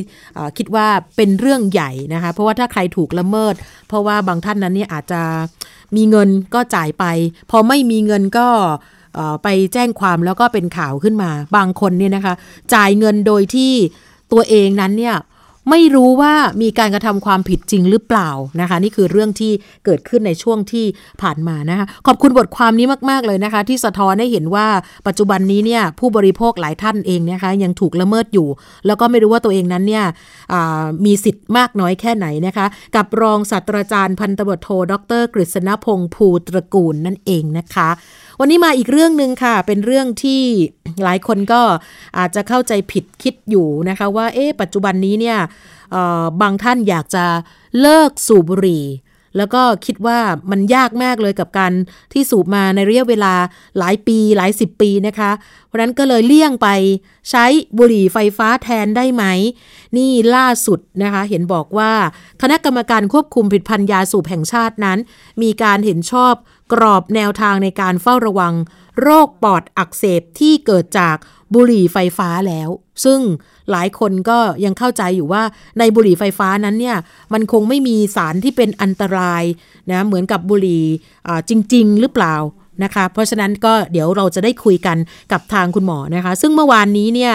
[0.57, 0.87] คิดว่า
[1.17, 3.55] เป็นเรื่องใหญ่นะคะเพราะว่าถ้าใครถูกละเมิด
[3.87, 5.21] เพราะว่าบางท่านนั้นเนี่ยอาจจะ
[5.97, 7.05] มีีเงินก็จ่ายไป
[7.49, 8.47] พอไม่มีเงินก็
[9.43, 12.33] ไปแจ้งความแล้วก็เป็นข่าวขึ้นมา บางคนเนี่ยนะคะ
[12.73, 13.71] จ่ายเงินโดยที่
[14.31, 15.15] ตัวเองนั้นเนี่ย
[15.69, 18.29] ไม่รู้ว่ามีการกระทำความผิดจริงหรือเปล่า
[18.61, 19.51] นะคะ นี่คือเรื่องที่
[19.85, 20.85] เกิดขึ้นในช่วงที่
[21.21, 24.67] ผ่านมานะคะขอบคุณบทความนี้มาก ๆ เลยนะคะ ที่สะท้อนให้เห็นว่า
[25.07, 28.47] ปัจจุบันนี้เนี่ยผู้บริโภคหลายท่านเองนะคะยังถูกละเมิดอยู่
[28.85, 30.05] แล้วก็ไม่รู้ว่าตัวเองนั้นเนี่ย
[31.05, 37.89] มีสิทธิ์มากน้อยแค่ไหนนะคะ กับรองศาสตราจารย์พันตบทโทดรกฤษณพงศ์ภูตระกูลนั่นเองนะคะ
[38.41, 40.41] วันนี้มาอีกเรื่องหนึ่งค่ะ เป็นเรื่องที่
[41.03, 41.61] หลายคนก็
[42.17, 45.37] อาจจะเข้าใจผิดคิดอยู่นะคะ ว่าเอ๊ะปัจจุบันนี้เนี่ย
[46.41, 47.25] บางท่านอยากจะ
[47.81, 48.85] เลิกสูบบุหรี่
[49.37, 50.19] แล้วก็คิดว่า
[50.51, 51.73] มันยากมากเลยกับการ
[52.13, 53.33] ที่สูบมาในระยะเวลา
[53.77, 55.31] หลายปีหลายสิบปีนะคะ
[55.67, 56.67] เพราะนั้นก็เลยเลี่ยงไป
[57.29, 57.45] ใช้
[57.77, 59.23] บุหรี่ไฟฟ้าแทนได้ไหม
[59.97, 61.91] นี่ล่าสุดนะคะ เห็นบอกว่า
[62.41, 64.97] คณะกรรมการควบคุมผลิตภัณฑ์ยาสูบแห่งชาตินั้น
[65.41, 66.33] มีการเห็นชอบ
[66.73, 68.53] กรอบแนวทางในการเฝ้าระวัง
[69.01, 71.15] โรคปอดอักเสบที่เกิดจาก
[71.53, 72.69] บุหรี่ไฟฟ้าแล้ว
[73.05, 73.19] ซึ่ง
[73.71, 75.43] หลายคนก็ยังเข้าใจอยู่ว่า
[75.79, 76.97] ในบุหรี่ไฟฟ้านั้นเนี่ย
[77.33, 79.43] มันคงไม่มีสารที่เป็นอันตราย
[79.91, 80.83] นะเหมือนกับบุหรี่
[81.49, 82.35] จริง ๆ หรือเปล่า
[82.83, 84.97] นะคะเพราะฉะนั้นก็เดี๋ยวเราจะได้คุยกัน
[85.31, 87.33] กับทางคุณหมอนะคะ ซึ่งเมื่อวานนี้เนี่ย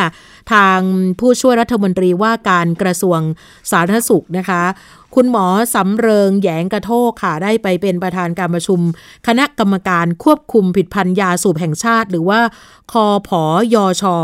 [0.52, 0.78] ทาง
[1.20, 3.20] ผู้ช่วยรัฐมนตรีว่าการกระทรวง
[3.70, 4.62] สาธารณสุขนะคะ
[5.14, 8.80] คุณหมอสำเริงแยงกระโทกค่ะ ได้ไปเป็นประธานการประชุม
[9.26, 12.40] คณะกรรมการควบคุมผิดพันยาสูบแห่งชาติ หรือว่า
[12.92, 13.42] คอผอ
[13.74, 14.16] ยอชอ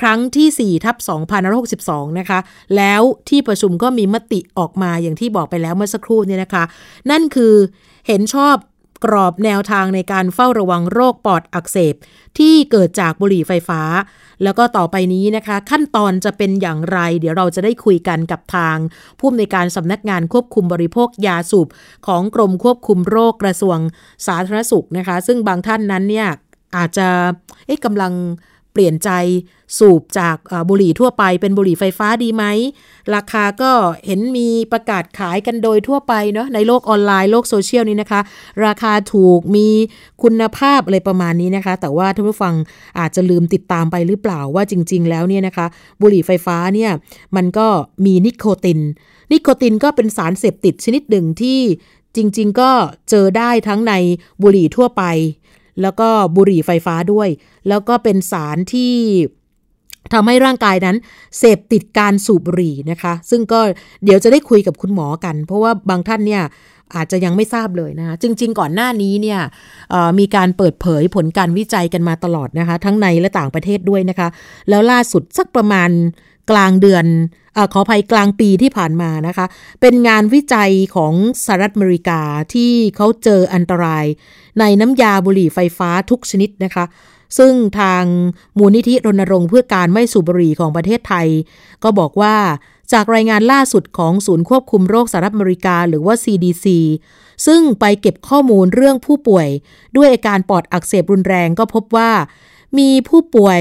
[0.00, 0.96] ครั้งที่4ทับ
[1.58, 2.38] 2562 นะคะ
[2.76, 6.64] แล้วที่ประชุมก็มีมติออกมาอย่างที่บอกไปแล้วเมื่อสักครู่เนี่ยนะคะ
[7.10, 7.54] นั่นคือ
[8.06, 8.56] เห็นชอบ
[9.04, 11.94] กรอบแนวทางในการเฝ้าระวังโรคปอดอักเสบ
[12.38, 13.82] ที่เกิดจากบุหรี่ไฟฟ้า
[14.42, 18.76] แล้วก็ต่อไปนี้นะคะ ขั้นตอนจะเป็นอย่างไร เดี๋ยวเราจะได้คุยกันกับทาง
[19.18, 21.68] ผู้อำนวยการสำนักงานควบคุมบริโภคยาสูบ
[22.06, 23.78] ของกรมควบคุมโรคกระทรวง
[24.26, 26.28] สาธารณสุขนะคะ ซึ่งบางท่านนั้นเนี่ย
[26.76, 27.08] อาจจะ
[27.84, 28.12] กำลัง
[28.76, 29.10] เปลี่ยนใจ
[29.78, 30.36] สูบจาก
[30.68, 32.44] บุหรี่ทั่วไปเป็นบุหรี่ไฟฟ้าดีไหม
[33.14, 33.70] ราคาก็
[34.06, 38.20] เห็นมีประกาศขายกันโดยทั่วไปเนาะในโลกออนไลน์โลกโซเชียลนี้นะคะ
[38.66, 39.68] ราคาถูกมี
[40.22, 42.54] คุณภาพอะไรประมาณนี้นะคะ แต่ว่าท่านผู้ฟัง
[42.98, 45.66] อาจจะลืมติดตามไปหรือเปล่าว่าจริง ๆ แล้วเนี่ยนะคะ
[46.00, 46.90] บุหรี่ไฟฟ้าเนี่ย
[47.36, 47.68] มันก็
[48.04, 48.80] มีนิโคติน
[49.32, 51.60] นิโคตินก็เป็นสารเสพติดชนิดหนึ่งที่
[52.16, 52.70] จริง ๆ ก็
[53.10, 53.92] เจอได้ทั้งใน
[54.42, 55.02] บุหรี่ทั่วไป
[55.82, 57.28] แล้วก็บุหรี่ไฟฟ้าด้วย
[57.68, 58.94] แล้วก็เป็นสารที่
[60.14, 60.96] ทำให้ร่างกายนั้น
[61.38, 63.60] เสพติดการสูบบุหรี่นะคะ ซึ่งก็
[64.04, 66.42] เดี๋ยวจะได้คุยกับคุณหมอกัน เพราะว่าบางท่านเนี่ย
[66.94, 69.40] อาจจะยังไม่ทราบเลยนะคะจริง ๆ ก่อนหน้านี้เนี่ย
[70.18, 74.28] มีการเปิดเผยผลการวิจัยกันมาตลอดนะคะ ทั้งในและต่างประเทศด้วยนะคะ
[74.68, 75.90] แล้วล่าสุดสักประมาณ
[76.50, 77.04] กลางเดือน
[77.56, 79.46] อขออภัยกลางปีที่ผ่านมานะคะ
[79.80, 81.14] เป็นงานวิจัยของ
[81.44, 82.20] สหรัฐอเมริกา
[82.54, 84.04] ที่เขาเจออันตราย
[84.60, 86.84] ในน้ำยาบุหรี่ไฟฟ้าทุกชนิดนะคะ
[87.38, 88.04] ซึ่งทาง
[88.58, 91.28] มูลนิธิรณรงค์เพื่อการไม่สูบบุหรี่ของประเทศไทย
[91.82, 92.36] ก็บอกว่า
[92.92, 96.66] จากรายงานล่าสุดของศูนย์ควบคุมโรคสหรัฐอเมริกาหรือว่า CDC
[97.46, 99.48] ซึ่งไปเก็บข้อมูลเรื่องผู้ป่วย
[99.96, 102.10] ด้วยอาการปอดอักเสบรุนแรงก็พบว่า
[102.78, 103.60] มีผู้ป่วย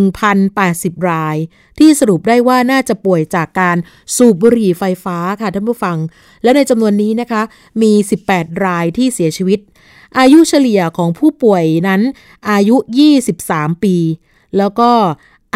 [0.00, 1.36] 1,080 ราย
[1.78, 3.76] ที่สรุปได้ว่าน่าจะป่วยจากการ
[4.16, 5.96] สูบบุหรี่ไฟฟ้าค่ะท่านผู้ฟัง
[6.42, 7.42] และในจำนวนนี้นะคะ
[7.82, 7.92] มี
[8.26, 9.58] 18 รายที่เสียชีวิต
[10.18, 12.02] อายุเฉลี่ยของผู้ป่วยนั้น
[12.50, 12.76] อายุ
[13.30, 13.96] 23 ปี
[14.58, 14.90] แล้วก็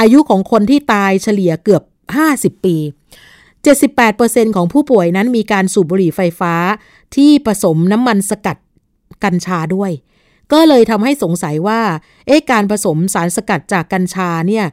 [0.00, 1.82] อายุของคนที่ตายเฉลี่ยเกือบ
[2.24, 2.76] 50 ปี
[3.66, 6.54] 78%ของผู้ป่วยนั้นมีการสูบบุหรี่ไฟฟ้า
[7.16, 8.56] ที่ผสมน้ำมันสกัด
[9.24, 9.90] กัญชาด้วย
[10.52, 11.80] ก็เลยทำให้สงสัยว่า
[12.26, 14.64] เอ๊ะการผสมสารสกัดจากกัญชาเนี่ย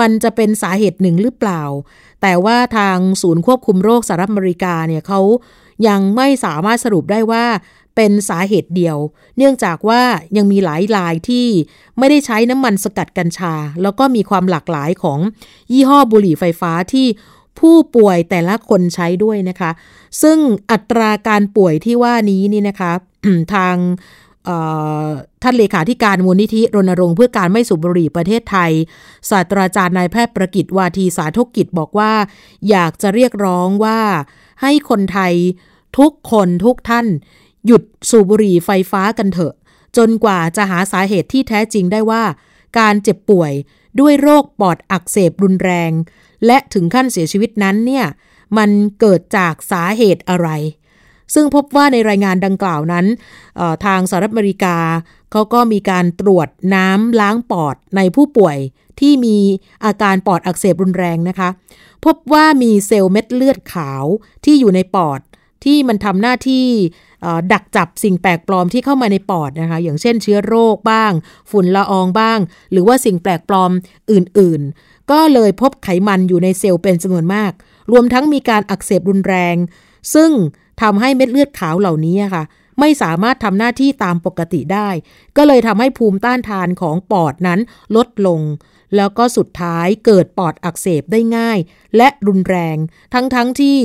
[0.00, 1.62] มันจะเป็นสาเหตุหนึ่งหรือเปล่า
[2.22, 5.20] แต่ว่าทางศูนย์ควบคุมโรคสหรัฐอเมริกาเนี่ยเขา
[5.88, 7.44] ยังไม่สามารถสรุปได้ว่า
[7.96, 8.96] เป็นสาเหตุเดียว
[9.36, 10.02] เนื่องจากว่า
[10.36, 11.46] ยังมีหลายรายที่
[11.98, 15.18] ไม่ได้ใช้น้ำมันสกัดกัญชา แล้วก็มีความหลากหลายของ
[15.72, 17.06] ยี่ห้อบุหรี่ไฟฟ้าที่
[17.60, 19.70] ผู้ป่วยแต่ละคนใช้ด้วยนะคะ
[20.22, 20.38] ซึ่ง
[20.70, 22.92] อัตราการป่วยที่ว่านี้นี่นะคะ
[23.54, 23.76] ทาง
[25.42, 28.72] ท่านเลขาธิการมูลนิธิรณรงค์เพื่อการไม่สูบบุหรี่ประเทศไทย
[29.30, 32.12] ศาสตราจารย์นายแพทย์ประกิตวาทีสาธกิจบอกว่า
[32.70, 34.00] อยากจะเรียกร้องว่า
[34.62, 35.34] ให้คนไทย
[35.98, 37.06] ทุกคนทุกท่าน
[37.66, 39.54] หยุดสูบบุหรี่ไฟฟ้ากันเถอะ
[39.96, 42.22] จนกว่าจะหาสาเหตุที่แท้จริงได้ว่า
[42.78, 43.52] การเจ็บป่วย
[44.00, 45.92] ด้วยโรคปอดอักเสบรุนแรง
[46.46, 48.06] และถึงขั้นเสียชีวิตนั้นเนี่ย
[48.58, 50.48] มันเกิดจากสาเหตุอะไร
[51.34, 53.06] ซึ่งพบว่าในรายงานดังกล่าวนั้น
[53.84, 54.76] ทางสหรัฐอเมริกา
[55.32, 58.56] เขาก็มีการตรวจน้ำล้างปอดในผู้ป่วย
[59.00, 59.38] ที่มี
[59.84, 61.48] อาการปอดอักเสบรุนแรงนะคะ
[62.04, 64.04] พบว่ามีเซลล์เม็ดเลือดขาว
[64.44, 65.20] ที่อยู่ในปอด
[65.64, 66.66] ที่มันทำหน้าที่
[67.52, 71.12] ดักจับสิ่งแปลกปลอมที่เข้ามาในปอดนะคะ อย่างเช่นเชื้อโรคบ้าง
[71.50, 72.38] ฝุ่นละอองบ้าง
[72.72, 73.70] หรือว่าสิ่งแปลกปลอม
[74.10, 77.52] อื่น ๆ ก็เลยพบไขมันอยู่ในเซลล์เป็นจำนวนมาก
[77.92, 79.56] รวมทั้งมีการอักเสบรุนแรง
[80.14, 80.30] ซึ่ง
[80.82, 82.44] ทำให้เม็ดเลือดขาวเหล่านี้ค่ะ
[82.80, 84.88] ไม่สามารถทำหน้าที่ตามปกติได้
[85.36, 87.60] ก็เลยทำให้ภูมิต้านทานของปอดนั้น
[87.96, 88.40] ลดลง
[88.96, 91.58] แล้วก็สุดท้ายเกิดปอดอักเสบได้ง่าย
[91.96, 92.76] และรุนแรง
[93.14, 93.78] ทั้งๆทที่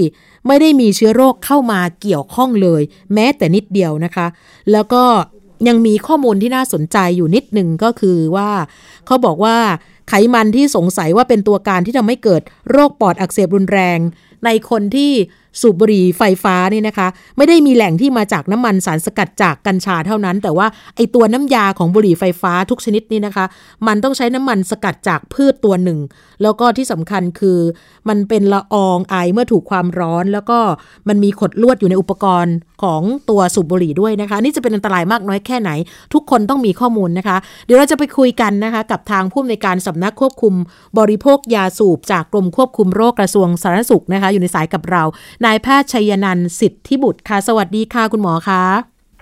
[0.48, 2.82] ไม่ได้มีเชื้อโรคเข้ามาเกี่ยวข้องเลย
[3.14, 4.28] แม้แต่นิดเดียวนะคะ
[4.72, 5.04] แล้วก็
[5.68, 8.52] ยังมีข้อมูลที่น่าสนใจอยู่นิดหนึ่งก็คือว่า
[9.06, 9.58] เขาบอกว่า
[10.10, 14.00] ไขมันที่สงสัยว่าเป็นตัวการที่ทำให้เกิดโรคปอดอักเสบรุนแรง
[14.46, 15.12] ในคนที่
[15.62, 23.46] สูบบุหรี่ไฟฟ้านี่นะคะ ไม่ได้มีแหล่งที่มาจากน้ำมันสารสกัดจากกัญชาเท่านั้น แต่ว่าไอตัวน้ำยาของบุหรี่ไฟฟ้าทุกชนิดนี่นะคะ
[23.88, 26.00] มันต้องใช้น้ำมันสกัดจากพืชตัวหนึ่ง
[26.42, 27.60] แล้วก็ที่สำคัญคือ
[28.10, 30.60] มันเป็นละอองไอเมื่อถูกความร้อน แล้วก็
[31.08, 35.72] มันมีขดลวดอยู่ในอุปกรณ์ ของตัวสูบบุหรี่ด้วยนะคะ นี่จะเป็นอันตรายมากน้อยแค่ไหน
[36.14, 40.54] ทุกคนต้องมีข้อมูลนะคะ เดี๋ยวเราจะไปคุยกันนะคะกับทางผู้อำนวยการสำนักควบคุม
[41.00, 45.04] บริโภคยาสูบจากกรมควบคุมโรคกระทรวงสาธารณสุขนะคะ อยู่ในสายกับเรา
[45.46, 48.64] นายแพทย์ชยนันท์ สิทธิบุตรค่ะ สวัสดีค่ะคุณหมอคะ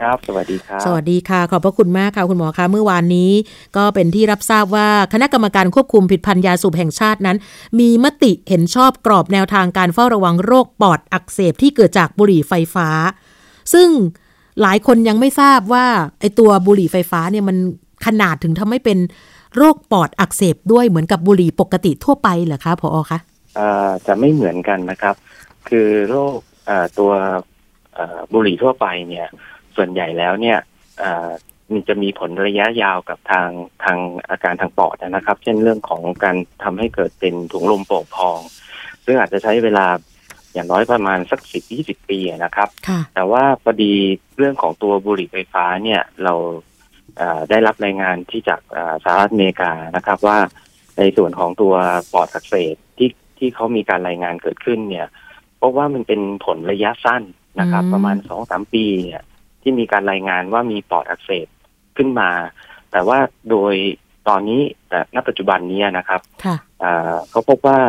[0.05, 3.31] ครับสวัสดีครับสวัสดีค่ะ ขอบพระคุณมากค่ะคุณหมอคะเมื่อวานนี้
[3.77, 7.37] ก็เป็นที่รับทราบว่าคณะกรรมการควบคุมผลิตภัณฑ์ยาสูบแห่งชาตินั้น
[7.79, 12.89] มีมติเห็นชอบกรอบแนวทางการเฝ้าระวังโรคปอดอักเสบที่เกิดจากบุหรี่ไฟฟ้า
[13.73, 13.89] ซึ่ง
[14.61, 15.85] หลายคนยังไม่ทราบว่า
[16.19, 17.57] ไอตัวบุหรี่ไฟฟ้าเนี่ยมัน
[18.05, 18.99] ขนาดถึงทำให้เป็น
[19.57, 23.19] โรคปอดอักเสบด้วยเหมือนกับบุหรี่ปกติทั่วไปเหรอคะหมอคะ
[24.07, 25.15] จะไม่เหมือนกันนะครับ
[25.69, 26.37] คือโรค
[26.99, 27.11] ตัว
[28.33, 29.27] บุหรี่ทั่วไปเนี่ย
[29.75, 30.57] ส่วนใหญ่แล้วเนี่ย
[31.71, 33.49] มันจะมีผลระยะยาวกับทาง
[33.83, 33.97] ทาง
[34.29, 38.39] อาการทางปอดนะครับ เช่นเรื่องของการทำให้เกิดเป็นถุงลมโป่งพอง
[39.05, 39.85] ซึ่งอาจจะใช้เวลา
[40.53, 42.69] อย่างน้อยประมาณสักสิบยี่สิบปีนะครับ
[43.15, 43.93] แต่ว่าพอดี
[44.37, 46.33] เรื่องของตัวบุหรี่ไฟฟ้าเนี่ยเรา
[47.49, 48.61] ได้รับรายงานที่จาก
[49.03, 50.37] สหรัฐอเมริกานะครับว่า
[50.97, 51.73] ในส่วนของตัว
[52.11, 55.07] ปอดอักเสบที่ที่เขามีการรายงานเกิดขึ้นเนี่ย
[55.59, 57.23] พราะว่ามันเป็นผลระยะสั้น
[57.59, 59.21] นะครับ ประมาณสองสามปีเนี่ย
[59.61, 61.47] ที่มีการรายงานว่ามีปอดอักเสบ
[61.97, 62.29] ขึ้นมา
[62.91, 63.17] แต่ว่า
[63.49, 63.73] โดย
[64.27, 66.21] ตอนนี้แต่ณปัจจุบันนี้นะครับ
[67.29, 67.79] เขาพบว่า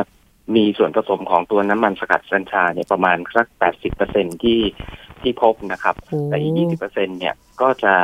[0.57, 4.61] มีส่วนผสมของตัวน้ำมันสกัดกัญชาเนี่ยประมาณสักแปดสิบเปอร์เซ็นที่
[5.23, 7.95] ที่พบนะครับโอ้แต่อีก20%เนี่ยก็จะ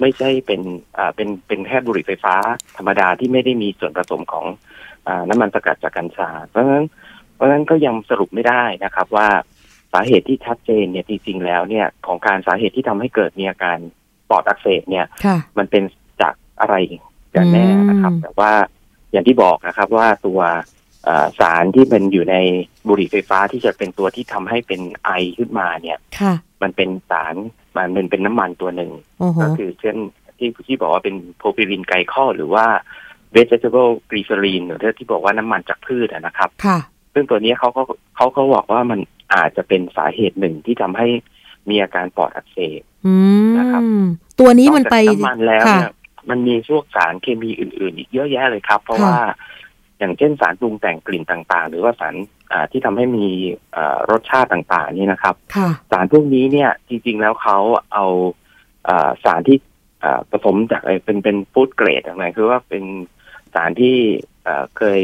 [0.00, 0.60] ไม่ใช่เป็น
[0.96, 2.34] อ่าเป็นเป็นแค่บุหรี่ไฟฟ้า
[2.76, 4.46] ธรรมดาที่ไม่ได้มีส่วนผสมของ
[5.06, 6.86] อ่าน้ำมันสกัดจากกัญชา เพราะฉะนั้น
[7.34, 9.28] เพราะฉะนั้นก็ยังสรุปไม่ได้นะครับว่า
[9.92, 13.78] สาเหตุที่ชัดเจนเนี่ยจริงๆแล้วเนี่ยของการสาเหตุที่ทำให้เกิดมีอาการ
[14.30, 15.82] ปอดอักเสบเนี่ยค่ะมันเป็น
[16.20, 16.74] จากอะไร
[17.34, 18.52] กันแน่นะครับอืมแต่ว่า
[19.12, 20.60] อย่างที่บอกนะครับว่าตัวเอ่อ
[21.38, 22.36] สารที่เป็นอยู่ใน
[22.88, 27.34] บุหรี่ไฟฟ้าที่จะเป็นตัวที่ทำให้เป็นไอขึ้นมาเนี่ยค่ะมันเป็นสาร
[27.76, 29.96] มันเป็นเป็นน้ำมันตัวหนึ่งโอ้โหก็คือเช่น
[30.38, 32.66] ที่ที่บอกว่าเป็นโพรพิลินไกลคอลหรือว่า
[33.36, 36.78] vegetable glycerin หรือที่บอกว่าน้ำมันจากพืชอะนะครับค่ะ
[37.14, 37.82] ซึ่งตัวนี้เขาก็
[38.16, 39.00] เขาก็บอกว่ามัน
[39.34, 41.08] อาจจะเป็นสาเหตุหนึ่งที่ทำให้
[41.68, 43.14] มีอาการปอดอักเสบอื
[43.58, 44.04] นะครับม
[44.40, 45.92] ตัวนี้มันไปอกจากน้ำมันแล้วค่ะเนี่ย
[46.30, 49.18] มันมีพวกสารเคมีอื่น ๆ อีกเยอะแยะเลยครับ เพราะค่ะว่า
[50.02, 52.14] อย่างเช่นสารปรุงแต่งกลิ่นต่างๆ หรือว่าสาร
[52.52, 53.26] อ่าที่ทำให้มี
[53.76, 57.58] อ่ารสชาติต่างๆ นี่นะครับค่ะสารพวกนี้เนี่ยจริง ๆ แล้วเขา
[57.92, 58.06] เอา
[58.88, 59.58] อาสารที่
[60.04, 62.84] อ่าผสมจากไอ้เป็นเป็นฟู้ดเกรดอะไรคือว่าเป็น
[63.54, 63.96] สารที่
[64.46, 65.00] อ่าเคย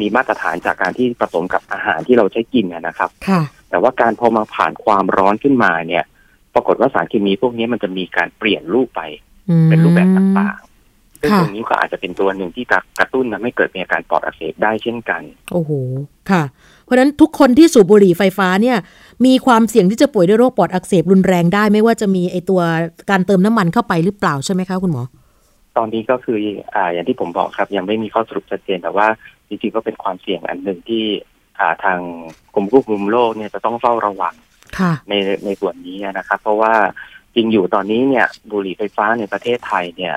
[0.00, 6.04] มีมาตรฐานจากการที่ผสมกับอาหารที่เราใช้กินนะนะครับค่ะแต่ว่าการพอมาผ่านความร้อนขึ้นมาเนี่ย
[6.54, 9.02] ปรากฏว่าสารเคมีพวกนี้มันจะมีการเปลี่ยนรูปไป
[9.48, 10.71] อืมเป็นรูปแบบต่างๆ
[11.22, 12.64] ซึ่งค่ะตรงนี้ก็อาจจะเป็นตัวหนึ่งที่
[12.98, 15.70] กระตุ้นทำให้เกิดมีอาการปอดอักเสบได้เช่นกัน โอ้โห
[16.30, 16.42] ค่ะ
[16.84, 18.76] เพราะฉะนั้นทุกคนที่สูบบุหรี่ไฟฟ้าเนี่ย
[19.26, 22.60] มีความเสี่ยงที่จะป่วยด้วยโรคปอดอักเสบรุนแรงได้ ไม่ว่าจะมีไอตัว
[23.10, 25.02] การเติมน้ำมันเข้าไปหรือเปล่าใช่ไหมคะคุณหมอ
[25.76, 26.36] ตอนนี้ก็คือ
[26.74, 29.06] อ่าอย่างที่ผมบอกครับ ยังไม่มีข้อสรุปชัดเจนแต่ว่า
[29.48, 31.04] จริงๆก็เป็นความเสี่ยงอันหนึ่งที่
[31.58, 31.98] อ่าทาง
[32.54, 34.34] กรมควบคุมโรคเนี่ยจะต้องเฝ้าระวัง
[34.78, 36.72] ค่ะในในส่วนนี้นะครับ เพราะว่า
[37.34, 40.14] จริงอยู่ตอนนี้เนี่ยบุหรี่ไฟฟ้าในประเทศไทยเนี่ย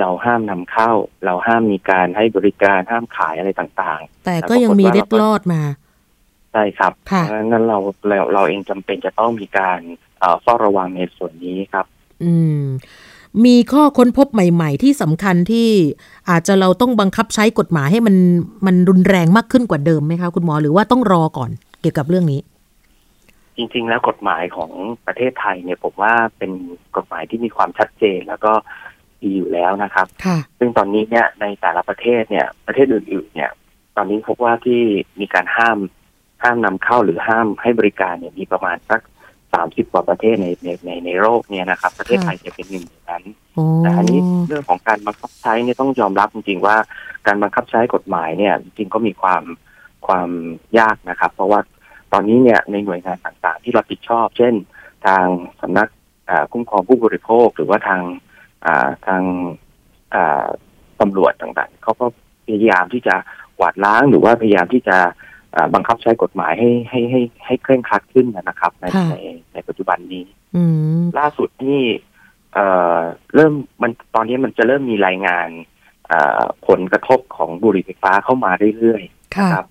[0.00, 0.90] เราห้ามนำเข้า
[1.24, 7.78] เราห้ามมีการให้บริการห้ามขายอะไรต่างแต่ก็ยังมีเล็ดลอดมาๆใช่ครับค่ะเพราะฉะนั้นเรา
[8.08, 9.80] เราเราเองจำเป็นจะต้องมีการ
[10.20, 11.86] เอ่อเฝ้าระวังในส่วนนี้ครับ
[12.24, 12.62] อืม
[13.44, 15.68] มีข้อค้นพบใหม่ ๆ ที่สำคัญที่
[16.30, 18.16] อาจจะเราต้องบังคับใช้กฎหมายให้มัน
[18.66, 21.50] มันรุนแรงมากขึ้นกว่าเดิมไหมคะคุณหมอหรือว่าต้องรอก่อน
[21.80, 22.40] เกี่ยวกับเรื่องนี้
[23.56, 24.70] จริง ๆ แล้วกฎหมายของ
[25.06, 26.52] ประเทศไทยเนี่ยผมว่าเป็น
[26.96, 28.52] กฎหมายที่มีความชัดเจน แล้วก็
[29.24, 33.50] ดีอยู่แล้วนะครับค่ะซึ่งตอนนี้เนี่ยในแต่ละประเทศเนี่ยประเทศอื่นๆเนี่ย
[33.96, 34.80] ตอนนี้พบว่าที่
[35.20, 35.78] มีการห้าม
[36.42, 39.00] ห้ามนำเข้าหรือห้ามให้บริการเนี่ยมีประมาณสัก
[39.52, 46.76] สามสิบกว่าประเทศในในในในโลกเนี่ยนะครับ ประเทศไทยจะเป็นหนึ่งในนั้นโอ้แต่อันนี้เรื่องของการบังคับใช้เนี่ยต้องยอมรับจริงๆว่า
[47.26, 49.42] การบังคับใช้กฎหมายเนี่ย จริงๆก็มีความ
[50.06, 50.30] ความ
[50.78, 51.60] ยากนะครับ เพราะว่า
[52.12, 54.54] ตอนนี้เนี่ยในหน่วยงานต่างๆ ที่รับผิดชอบ เช่น
[55.06, 55.26] ทาง
[55.60, 55.88] สำนัก
[56.28, 58.31] อ่าคุ้มครองผู้บริโภค หรือว่าทางอ่า
[59.06, 59.22] ทาง
[60.14, 60.46] อ่า
[61.00, 62.06] ตำรวจต่างๆเขาก็
[62.46, 63.14] พยายามที่จะ
[63.58, 64.96] กวาดล้างหรือว่าพยายามที่จะ
[65.54, 69.16] อ่าบังคับใช้กฎหมายให้ให้ให้ให้เคร่งครัดขึ้นนะครับ ในใน
[69.52, 70.24] ในปัจจุบันนี้
[70.56, 70.62] อื
[71.00, 71.82] มล่าสุดนี่
[72.54, 72.98] เอ่อ
[73.34, 75.48] เริ่มมันตอนนี้มันจะเริ่มมีรายงาน
[76.08, 79.66] เอ่อผลกระทบของบุหรี่ไฟฟ้าเข้ามาเรื่อยๆค่ะนะครับ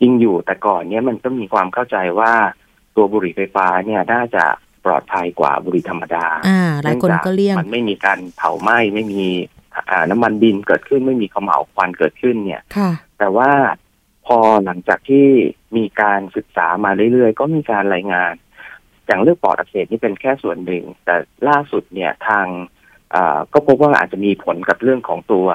[0.00, 2.32] จริงอยู่แต่ก่อนเนี้ยมันก็มีความเข้าใจว่า
[2.96, 4.44] ตัวบุหรี่ไฟฟ้าเนี่ยน่าจะ
[4.84, 9.24] ปลอดภัยกว่าบุหรี่ธรรมดาอ่าหลายคนก็เลี่ยงมันไม่มีการเผาไหม้ไม่มี
[9.90, 13.50] อ่าน้ำมันดินเกิดขึ้นไม่มีเขมเหลาวควันเกิดขึ้นเนี่ยค่ะแต่ว่า
[14.26, 15.26] พอหลังจากที่
[15.76, 18.32] มีการศึกษามาเรื่อยๆ ก็มีการรายงาน
[19.06, 21.16] อย่างเรื่องปอดอักเสบนี่เป็นแค่ส่วนหนึ่ง แต่
[21.48, 22.46] ล่าสุดเนี่ยทาง
[23.14, 25.46] อ่าก็พบว่าอาจจะมีผลกับเรื่องของตัว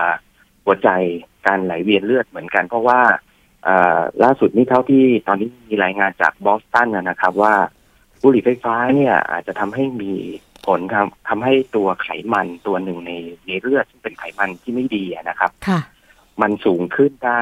[0.66, 0.90] หัวใจ
[1.46, 3.02] การไหลเวียนเลือดเหมือนกัน เพราะว่า
[3.68, 7.56] อ่าล่าสุดนี่เท่าที่ตอนนี้มีรายงานจากบอสตันนะนะครับว่า
[8.24, 10.12] บุหรี่ไฟฟ้าเนี่ยอาจจะทำให้มี
[10.66, 13.12] ผลทำทำให้ตัวไขมันตัวหนึ่งใน
[13.48, 15.80] ในเลือดซึ่งเป็นไขมันที่ไม่ดีอะนะครับค่ะ
[16.42, 17.42] มันสูงขึ้นได้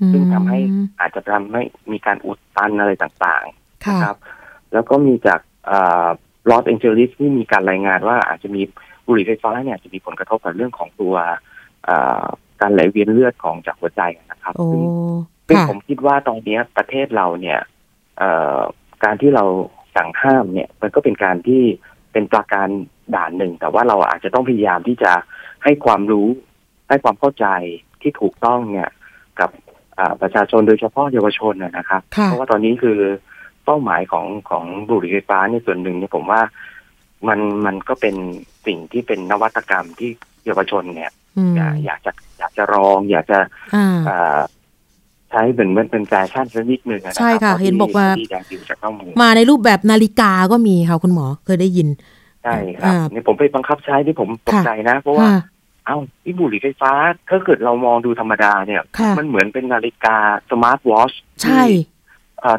[0.00, 0.58] อืมซึ่งทำให้
[1.00, 1.62] อาจจะทำให้
[1.92, 4.16] มีการอุดตันอะไรต่างๆค่ะนะครับ
[4.72, 5.40] แล้วก็มีจาก
[6.50, 8.62] ลอสแองเจลิสที่มีการรายงานว่าอาจจะมี
[9.06, 11.14] บุหรี่ไฟฟ้าเนี่ยจะมีผลกระทบกับเรื่องของตัว
[11.84, 12.24] เอ่อ
[12.60, 17.58] การไหลเวียนเลือดของจากหัวใจนะครับโอ้ซึ่ซึ่งค่ะผมคิดว่าตอนเนี้ยประเทศเราเนี่ย
[18.18, 18.60] เอ่อ
[19.04, 19.44] การที่เรา
[19.96, 21.62] สั่งห้ามเนี่ย มันก็เป็นการที่
[22.12, 22.68] เป็นปราการ
[23.14, 25.12] ด่านหนึ่ง แต่ว่าเราอาจจะต้องพยายามที่จะ
[25.64, 26.28] ให้ความรู้
[26.88, 27.46] ให้ความเข้าใจ
[28.02, 28.88] ที่ถูกต้องเนี่ย
[29.40, 29.50] กับ
[29.98, 32.98] อ่าประชาชนโดยเฉพาะเยาวชนนะนะครับค่ะเพราะว่าตอนนี้คือ
[33.64, 36.40] เป้าหมายของของบุหรี่ไฟฟ้าในส่วนหนึ่งเนี่ยผมว่า
[37.28, 38.16] มันมันก็เป็น
[38.66, 40.10] สิ่งที่เป็นนวัตกรรมที่
[40.44, 43.38] เยาวชนเนี่ยอืมอยากอยากจะอยากจะลองอยากจะ
[43.74, 44.38] อ่าอ่า
[45.30, 51.88] ใช้เหมือนเหมือนเป็นแฟชั่นสักนิดหนึ่งอรับใช่ค่ะท่ที่เห็นบอกว่าที่อยากดูจากข้อมูลมาในรูปแบบนาฬิกาก็มีค่ะคุณหมอเคยได้ยิน
[52.44, 55.40] ใช่ครับอ่าเนี่ยผมไปบังคับใช้ที่ผมตกค่ะใจนะ เพราะว่าค่ะ
[55.86, 56.92] เอ้าที่บุหรี่ไฟฟ้า
[57.28, 60.16] ถ้าเกิดเรามองดูธรรมดาเนี่ยค่ะมันเหมือนเป็นนาฬิกา
[60.50, 61.12] สมาร์ทวอช
[61.42, 61.62] ใช่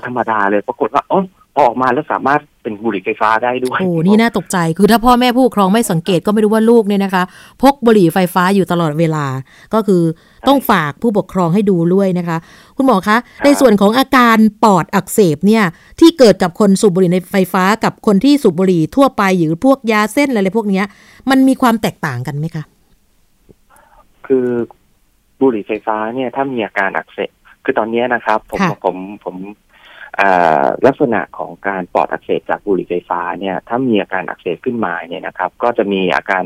[0.06, 1.22] ธรรมดาเลยปรากฏว่าอ๋อ
[1.54, 7.24] พอออกมาแล้วสามารถ เป็นบุหรี่ไฟฟ้าได้ด้วยโอ้นี่น่าตกใจคือถ้าพ่อแม่ผู้ปกครองไม่สังเกตก็ไม่รู้ว่าลูกเนี่ยนะคะ
[7.62, 9.26] พกบุหรี่ไฟฟ้าอยู่ตลอดเวลา
[9.74, 10.02] ก็คือ
[10.48, 12.38] ต้องฝากผู้ปกครองให้ดูด้วยนะคะ
[12.78, 15.64] คุณหมอคะ ในส่วนของอาการปอดอักเสบเนี่ย
[16.00, 20.86] ที่เกิดกับคนสูบบุหรี่ในไฟฟ้ากับคนที่สูบบุหรี่ทั่วไปหรือพวกยาเส้นอะไรพวกเนี้ย
[21.30, 22.64] มันมีความแตกต่างกันไหมคะ
[24.28, 24.48] คือ
[25.42, 27.30] บุหรี่ไฟฟ้าเนี่ยถ้ามีอาการอักเสบ
[27.64, 29.36] คือตอนนี้นะครับ ผมค่ะผมผม
[29.67, 29.67] อ่า
[30.86, 36.44] ลักษณะของการปอดอักเสบจากบุหรี่ไฟฟ้าเนี่ยถ้ามีอาการอักเสบขึ้นมาเนี่ยนะครับ ก็จะมีอาการ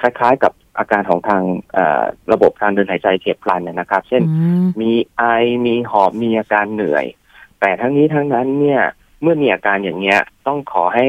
[0.00, 2.02] คล้ายๆกับอาการของทางเอ่อ
[2.32, 5.22] ระบบการเดินหายใจเฉียบพลันเนยนะครับ เช่นอืมมีไอ
[5.66, 7.06] มีหอบมีอาการเหนื่อย
[7.60, 8.82] แต่ทั้งนี้ทั้งนั้นเนี่ย
[9.22, 11.06] เมื่อมีอาการอย่างเงี้ยต้องขอให้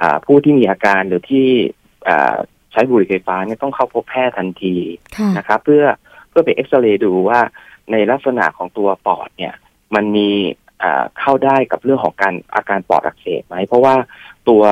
[0.00, 1.46] อ่าผู้ที่มีอาการหรือที่
[2.08, 2.36] อ่า
[2.72, 4.76] ใช้บุหรี่ไฟฟ้าเนี่ยต้องเข้าพบแพทย์ทันที
[5.16, 5.84] ค่ะนะครับ เพื่อ
[6.28, 7.40] เพื่อไปเอ็กซเรย์ดูว่า
[7.92, 9.54] ในลักษณะของตัวปอดเนี่ย
[9.94, 10.61] มันมีอ่า
[11.20, 13.94] เข้าได้กับเรื่องของการอาการปอดอักเสบไหมเพราะว่า
[14.48, 14.62] ตัว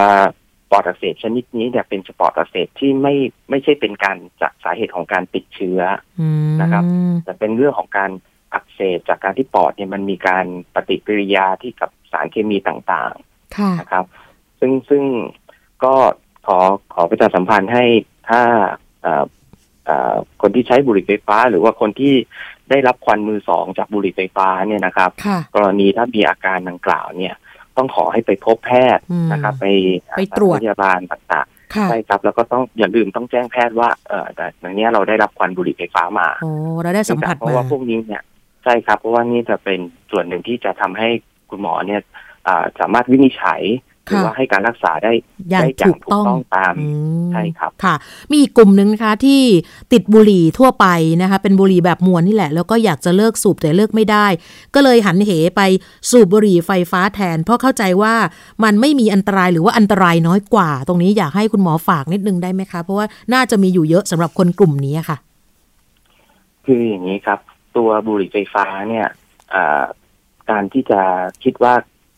[0.70, 3.14] ปอดอักเสบชนิดนี้เนี่ยเป็นปอดอักเสบที่ไม่
[3.50, 5.80] ไม่ใช่เป็นการจากสาเหตุของการติดเชื้อ
[6.20, 6.84] อืมนะครับ
[7.24, 8.10] แต่เป็นเรื่องของการ
[8.54, 13.14] อักเสบจากการที่ปอดเนี่ยมันมีการปฏิกิริยาที่กับสารเคมีต่าง ๆ
[13.56, 14.04] ค่ะนะครับ
[14.60, 15.04] ซึ่งซึ่ง
[15.84, 15.94] ก็
[16.46, 16.58] ขอ
[16.94, 17.84] ขอประชาสัมพันธ์ให้
[18.30, 18.42] ถ้า
[19.02, 19.24] เอ่อเอ่อ
[20.42, 22.14] คนที่ใช้บุหรี่ไฟฟ้า หรือว่าคนที่
[22.70, 27.34] ได้รับควันมือสองจากบุหรี่ไฟฟ้าเนี่ยนะครับค่ะกรณีถ้ามีอาการดังกล่าวเนี่ย
[27.76, 29.66] ต้องขอให้ไปพบแพทย์อืมนะครับ ไป
[30.16, 36.50] ไปตรวจสถานพยาบาลต่าง ๆ ค่ะใช่ครับแล้วก็ต้องอย่าลืมต้องแจ้งแพทย์ว่าเออแต่อย่างเนี้ยเราได้รับควันบุหรี่ไฟฟ้ามาโอ้
[36.82, 38.22] เราได้สัมผัสเพราะมาว่าพวกนี้เนี่ย
[38.64, 39.78] ใช่ครับเพราะว่านี่จะเป็น
[40.10, 41.08] ส่วนหนึ่งที่จะทำให้
[41.50, 42.00] คุณหมอเนี่ย
[42.46, 43.62] อ่าสามารถวินิจฉัย
[44.10, 45.12] หรือว่าให้การรักษาได้
[45.50, 46.86] อย่างได้ถูกต้องตามอื
[47.26, 47.94] มใช่ครับค่ะ
[48.30, 49.42] มีอีกกลุ่มหนึ่งนะคะที่
[49.92, 50.86] ติดบุหรี่ทั่วไป
[51.22, 54.26] นะคะ เป็นบุหรี่แบบมวนนี่แหละ แล้วก็อยากจะเลิกสูบแต่เลิกไม่ได้
[54.74, 55.60] ก็เลยหันเหไป
[56.10, 58.14] สูบบุหรี่ไฟฟ้าแทน เพราะเข้าใจว่า
[58.64, 65.16] มันไม่มีอันตรายหรือว่าอันตรายน้อยกว่า ตรงนี้อยากให้คุณหมอฝากนิดนึงได้ไหมคะ เพราะว่าน่าจะมีอยู่เยอะสำหรับคนกลุ่มนี้ค่ะ
[66.66, 67.38] คืออย่างนี้ครับ
[67.76, 69.06] ตัวบุหรี่ไฟฟ้าเนี่ย
[69.54, 69.82] อ่า
[70.50, 71.00] การที่จะ
[71.42, 71.74] คิดว่า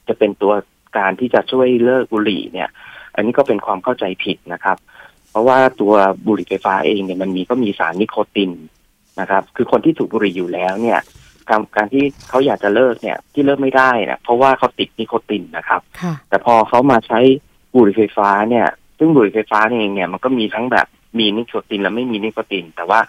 [0.09, 0.53] จะเป็นตัว
[0.99, 2.69] การที่จะช่วยเลิกบุหรี่เนี่ย
[3.15, 4.77] อันนี้ก็เป็นความเข้าใจผิดนะครับ
[5.31, 5.95] เพราะว่าตัว
[6.27, 8.51] บุหรี่ไฟฟ้าเองเนี่ยมันมีก็มีสารนิโคติน
[9.21, 11.01] นะครับ คือคนที่สูบบุหรี่อยู่แล้วเนี่ย
[11.49, 17.21] การการที่เขาอยากจะเลิกเนี่ยที่เลิกไม่ได้เนี่ยเพราะว่าเขาติดนิโคตินนะครับค่ะแต่พอเขามาใช้
[17.75, 18.67] บุหรี่ไฟฟ้าเนี่ย
[18.99, 20.87] ซึ่งบุหรี่ไฟฟ้าเองเนี่ยมันก็มีทั้งแบบ
[21.19, 23.01] มีนิโคตินและไม่มีนิโคติน แต่ว่า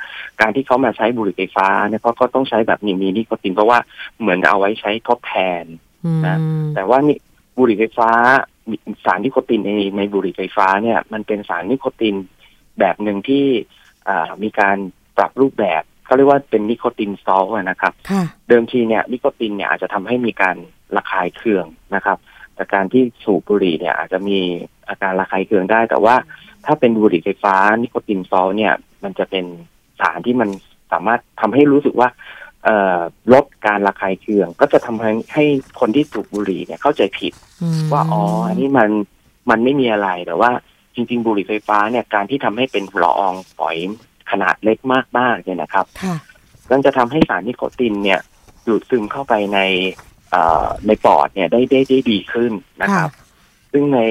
[0.42, 3.80] การที่เขามาใช้บุหรี่ไฟฟ้าเนี่ยเขาก็ต้องใช้แบบมีมีนิโคตินเพราะว่า
[4.20, 5.66] เหมือนเอาไว้ใช้ทดแทน
[6.06, 7.18] อืมนะแต่ว่านี่
[7.58, 8.10] บุหรี่ไฟฟ้า
[8.70, 12.16] มีสารนิโคตินในในบุหรี่ไฟฟ้าเนี่ย มันเป็นสารนิโคติน
[12.80, 13.46] แบบหนึ่งที่
[14.08, 14.78] อ่ามีการ
[15.18, 20.56] ปรับรูปแบบเขาเรียกว่าเป็น nicotine salt นะครับค่ะเดิมทีเนี่ยนิโคตินเนี่ยอาจจะทำให้มีการ
[20.98, 22.18] ระคายเคืองนะครับ
[22.56, 24.40] แต่การที่สูบบุหรี่เนี่ยอาจจะมี
[24.90, 26.16] อาการระคายเคืองได้ แต่ว่า
[26.66, 29.46] ถ้าเป็นบุหรี่ไฟฟ้านิโคตินซอลต์เนี่ย มันจะเป็น
[30.00, 30.50] สารที่มัน
[30.92, 32.43] สามารถทำให้รู้สึกว่าเอ่อ
[33.34, 35.46] ลดการระคายเคือง ก็จะทำให้ให้
[35.80, 38.90] คนที่สูบบุหรี่เนี่ยเข้าใจผิดอืมว่าอ๋ออันนี้มัน
[39.50, 40.52] มันไม่มีอะไรแต่ว่า
[40.96, 43.78] จริง ๆ บุหรี่ไฟฟ้าเนี่ยการที่ทำให้เป็นละอองฝอย
[44.32, 44.78] ขนาดเล็ก
[45.20, 46.16] มากๆเนี่ยนะครับค่ะ
[46.72, 48.20] มันจะทำให้สารนิโคตินเนี่ย
[48.68, 49.60] ดูดซึมเข้าไปใน
[50.30, 53.10] เอ่อในปอดเนี่ยได้ได้ได้ดีขึ้นนะครับ
[53.72, 54.02] ซึ่งใน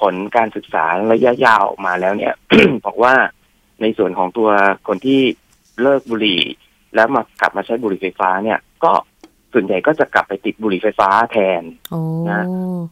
[0.00, 2.34] ผลการศึกษาระยะยาวออกมาแล้วเนี่ย
[2.84, 3.14] บอกว่า
[3.80, 4.50] ในส่วนของตัว
[4.88, 5.20] คนที่
[5.82, 6.42] เลิกบุหรี่
[6.94, 8.92] แล้วมากลับมาใช้บุหรี่ไฟฟ้าเนี่ย ก็
[9.52, 12.44] ส่วนใหญ่ก็จะกลับไปติดบุหรี่ไฟฟ้าแทนโอ้นะ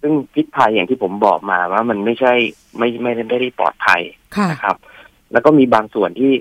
[0.03, 2.33] ซึ่งพิษภัยอย่างที่ผมบอกมาว่ามันไม่ใช่
[2.79, 4.01] ไม่ไม่ได้ไม่ได้ปลอดภัย
[4.37, 4.77] ค่ะนะครับ
[5.33, 6.33] แล้วก็มีบางส่วนที่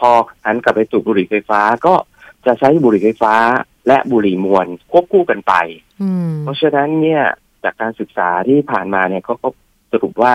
[0.00, 0.10] พอ
[0.44, 1.94] หันกลับไปสูบบุหรี่ไฟฟ้าก็
[2.46, 3.34] จะใช้บุหรี่ไฟฟ้า
[3.86, 5.54] และบุหรี่มวลควบคู่กันไป
[6.02, 7.22] อืมเพราะฉะนั้นเนี่ย
[7.64, 9.48] จากการศึกษาที่ผ่านมาเนี่ยเขาก็
[9.92, 10.32] สรุปว่า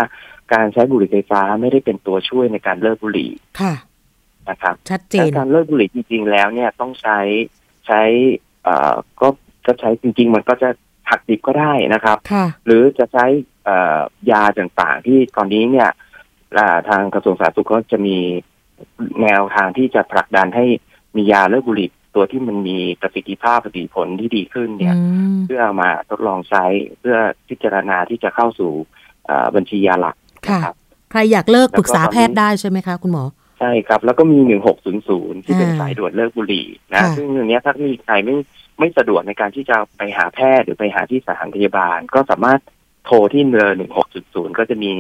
[0.54, 3.74] การใช้บุหรี่ไฟฟ้าไม่ได้เป็นตัวช่วยในการเลิกบุหรี่ค่ะ
[4.50, 7.20] นะครับชัดเจและนการเลิกบุหรี่จริง ๆ แล้วเนี่ยต้องใช้
[7.88, 8.02] ใช้
[8.64, 9.28] เอ่อก็
[9.66, 10.70] จะใช้จริง ๆ มันก็จะ
[11.10, 13.26] หักดิบก็ได้นะครับค่ะหรือจะใช้
[13.66, 14.00] เอ่อ
[14.32, 15.90] ยาต่างๆ ที่ตอนนี้เนี่ย
[16.58, 18.18] อ่าทางกระทรวงสาธารณสุขก็จะมี
[19.22, 20.66] แนวทางที่จะผลักดันให้
[21.16, 25.02] มียาเลิกบุหรี่ตัวที่มันมีประสิทธิภาพประสิทธิผลที่ดีขึ้นเนี่ยอื
[25.34, 26.66] มเพื่อเอามาทดลองใช้
[27.00, 27.18] เพื่อ
[27.50, 28.72] พิจารณาที่จะเข้าสู่
[29.26, 30.16] เอ่อบัญชียาหลัก
[30.48, 30.76] ค่ะนะครับ
[31.12, 33.24] ใครอยากเลิกแล้วก็ปรึกษาตอนนี้แพทย์ได้ใช่ไหมคะ คุณหมอ
[33.60, 38.36] ใช่ครับ แล้วก็มีหนึ่งหกศูนย์ศูนย์ที่เป็นอ่าสายด่วนเลิกบุหรี่นะค่ะซึ่งอันเนี้ยถ้ามีใครไม่
[38.80, 42.60] ไม่สะดวกในการที่จะไปหาแพทย์หรือไปหาที่สถานพยาบาล ก็สามารถ
[43.06, 44.92] โทรที่เบอร์หนึ่งหกศูนย์ก็จะมี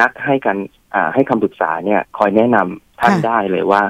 [0.00, 0.56] นักให้กัน
[0.94, 3.82] อ่าให้คำปรึกษาเนี่ย คอยแนะนำท่านได้เลยว่า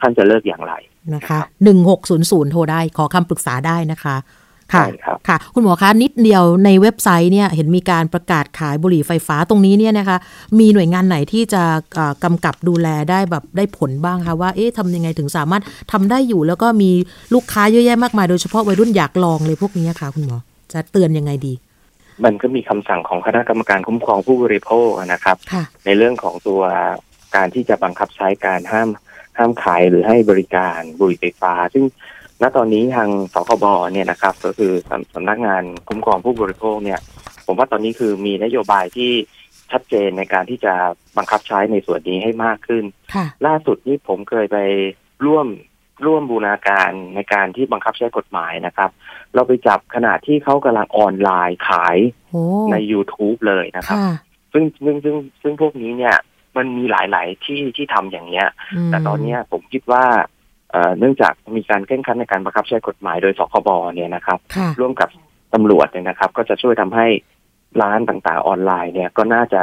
[0.00, 0.74] ท่านจะเลิกอย่างไร
[1.14, 4.16] นะคะหนึ่งหกศูนย์ศูนย์โทรได้ขอคำปรึกษาได้นะคะ
[4.74, 10.16] ค่ะใช่ครับค่ะ คุณหมอคะนิดเดียวในเว็บไซต์เนี่ยเห็นมีการประกาศขายบุหรี่ไฟฟ้าตรงนี้เนี่ยนะคะ
[10.58, 11.62] มีหน่วยงานไหนที่จะ
[11.94, 15.62] เอ่อกำกับดูแลได้แบบได้ผลบ้างคะว่าเอ๊ะทำยังไงถึงสามารถ
[15.92, 16.90] ทำได้อยู่ แล้วก็มี
[17.34, 20.38] ลูกค้าเยอะแยะมากมายโดยเฉพาะวัยรุ่นอยากลองเลยพวกนี้ค่ะคุณหมอ
[20.72, 21.54] จะเตือนยังไงดี
[22.24, 26.62] มันก็มีคำสั่งของคณะกรรมการคุ้มครองผู้บริโภคนะครับค่ะในเรื่องของตัว
[27.36, 28.88] การที่จะบังคับใช้การห้าม
[29.38, 31.84] ห้ามขายหรือให้บริการบุหรี่ไฟฟ้า ซึ่ง
[32.42, 37.00] ณตอนนี้ทางสคบเนี่ยนะครับ ก็คือสำสำนักงานคุ้มครองผู้บริโภคเนี่ย
[37.46, 39.12] ผมว่าตอนนี้คือมีนโยบายที่
[39.70, 40.74] ชัดเจนในการที่จะ
[41.16, 42.84] บังคับใช้ในส่วนนี้ให้มากขึ้น
[43.14, 44.58] ค่ะล่าสุดนี่ผมเคยไป
[45.26, 45.46] ร่วม
[46.06, 48.90] ร่วมบูรณาการในการที่บังคับใช้กฎหมายนะครับ
[49.34, 51.96] เราไปจับขณะที่เขากำลังออนไลน์ขาย
[52.30, 54.14] โอ้ใน YouTube เลยนะครับค่ะ
[54.52, 56.16] ซึ่งซึ่งซึ่งซึ่งพวกนี้เนี่ย
[56.56, 58.46] มันมีหลาย ๆ ที่ที่ทำอย่างเนี้ย
[58.86, 60.04] มแต่ตอนเนี้ยผมคิดว่า
[60.76, 65.08] เอ่อเนื่องจากมีการเคร่งครัดในการบังคับใช้กฎหมายโดยสคบเนี่ยนะครับค่ะร่วมกับ
[65.54, 67.06] ตำรวจเนี่ยนะครับ ก็จะช่วยทำให้
[67.82, 69.60] ร้านต่างๆออนไลน์เนี่ยก็น่าจะ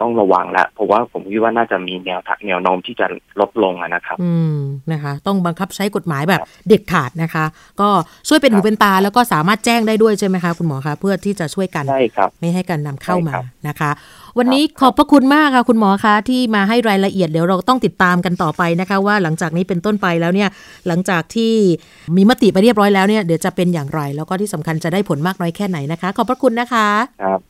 [0.00, 3.06] ต้องระวังละเพราะว่าผมคิดว่าน่าจะมีแนวทางแนวโน้มที่จะ
[3.40, 4.58] ลดลงอะนะครับ อืม
[4.92, 7.44] นะคะ ต้องบังคับใช้กฎหมายแบบเด็ดขาดนะคะ
[7.80, 7.88] ก็
[8.28, 13.90] ช่วยเป็นหูเป็นตาแล้วก็สามารถแจ้งได้ด้วยใช่ไหมคะคุณหมอคะเพื่อที่จะช่วยกันใช่ครับไม่ให้การนำเข้าใช่มาครับนะคะ
[14.38, 20.48] วันนี้ขอบพระคุณมากค่ะคุณหมอคะที่มาให้รายละเอียดเดี๋ยวเราต้องติดตามกันต่อไปนะคะ ว่าหลังจากนี้เป็นต้นไปแล้วเนี่ย
[20.86, 21.52] หลังจากที่
[22.16, 26.88] มีมติไปเรียบร้อยแล้วเนี่ยเดี๋ยวจะเป็นอย่างไร แล้วก็ที่สำคัญจะได้ผลมากน้อยแค่ไหนนะคะ ขอบพระคุณนะคะ
[27.22, 27.40] ครับ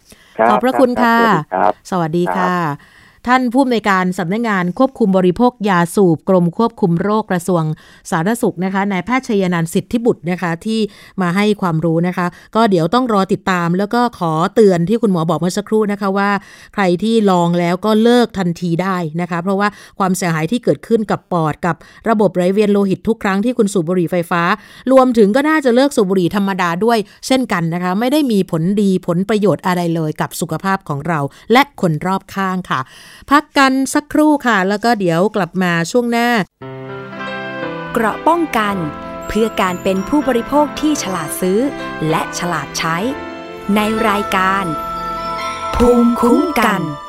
[0.49, 2.94] ขอบพระคุณค่ะรับสวัสดีครับสวัสดีค่ะ
[3.29, 7.63] ท่านผู้อำนวยการสำนักงานควบคุมบริโภคยาสูบกรมควบคุมโรคกระทรวง
[8.11, 10.81] สาธารณสุขนะคะนายแพทย์ชยนันสิทธิบุตรนะคะที่
[11.23, 16.31] มาให้ความรู้นะคะ ก็เดี๋ยวต้องรอติดตาม แล้วก็ขอเตือนที่คุณหมอบอกเมื่อสักครู่นะคะว่า
[16.75, 19.69] ใครที่ลองแล้วก็เลิกทันทีได้นะคะ เพราะว่า
[19.99, 21.77] ความเสียหายที่เกิดขึ้นกับปอดกับ
[22.09, 24.43] ระบบไหลเวียนโลหิตทุกครั้งที่คุณสูบบุหรี่ไฟฟ้า
[24.93, 31.21] รวมถึงก็น่าจะเลิกสูบบุหรี่ธรรมดาด้วย เช่นกันนะคะ ไม่ได้มีผลดีผลประโยชน์อะไรเลยกับสุขภาพของเรา
[31.53, 32.81] และคนรอบข้างค่ะ
[33.31, 36.29] พักกันสักครู่ค่ะ แล้วก็เดี๋ยวกลับมาช่วงหน้า
[37.93, 38.77] เกราะป้องกัน
[39.29, 41.61] เพื่อการเป็นผู้บริโภคที่ฉลาดซื้อ
[42.11, 42.97] และฉลาดใช้
[43.75, 44.65] ในรายการ
[45.77, 47.04] ภูมิคุ้มกันน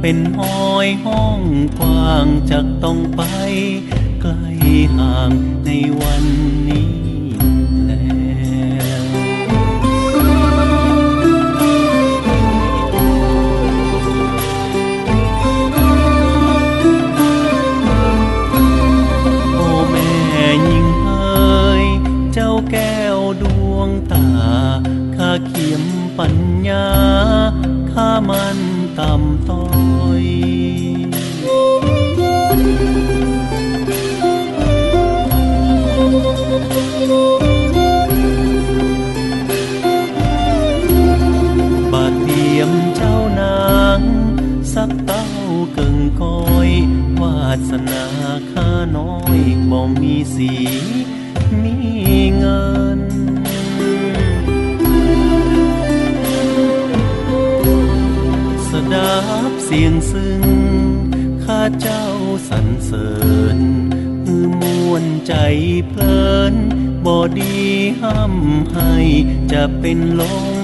[0.00, 1.40] เป็นห้อยห้อง
[1.78, 3.22] กว้างจากต้องไป
[4.20, 4.34] ไกล
[4.96, 5.30] ห่าง
[5.64, 6.24] ในวัน
[6.68, 6.92] นี้
[7.86, 9.04] แล้ว
[19.54, 19.96] โอแม
[20.68, 21.84] ยิ่งเอ๋ย
[22.32, 24.28] เจ้าแก้วดวงตา
[25.16, 25.84] ข้าเขียม
[26.18, 26.34] ปัญ
[26.68, 26.86] ญา
[27.92, 28.58] ข้ามัน
[29.48, 30.24] ต่ำต้อย
[41.92, 43.58] บาดเดียมเจ้านา
[43.98, 44.00] ง
[58.94, 59.14] นา
[59.50, 60.42] บเสียงซึ่ง
[61.44, 62.06] ข้าเจ้า
[62.48, 63.10] สรรเสริ
[63.56, 63.58] ญ
[64.24, 65.34] มือมวนใจ
[65.88, 66.54] เพลิน
[67.06, 67.58] บอดี
[68.02, 68.94] ห้ำให้
[69.52, 70.22] จะเป็นล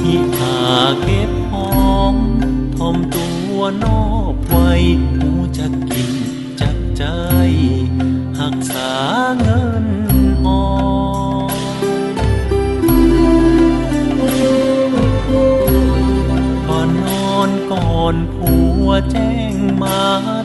[0.00, 0.58] ที่หา
[1.02, 2.16] เก็บหอม
[2.76, 3.26] ทอมตั
[3.56, 4.70] วนอบไว้
[5.10, 5.28] หู
[5.58, 6.12] จะกิน
[6.60, 7.04] จักใจ
[8.38, 8.90] หักษา
[9.40, 9.69] เงิน
[19.82, 20.39] จ้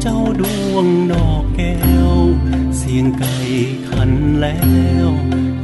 [0.00, 0.42] เจ้าด
[0.72, 1.76] วงดอกแก้
[2.12, 2.14] ว
[2.76, 3.34] เสียงไก่
[3.88, 4.10] ขัน
[4.40, 4.62] แล้
[5.06, 5.08] ว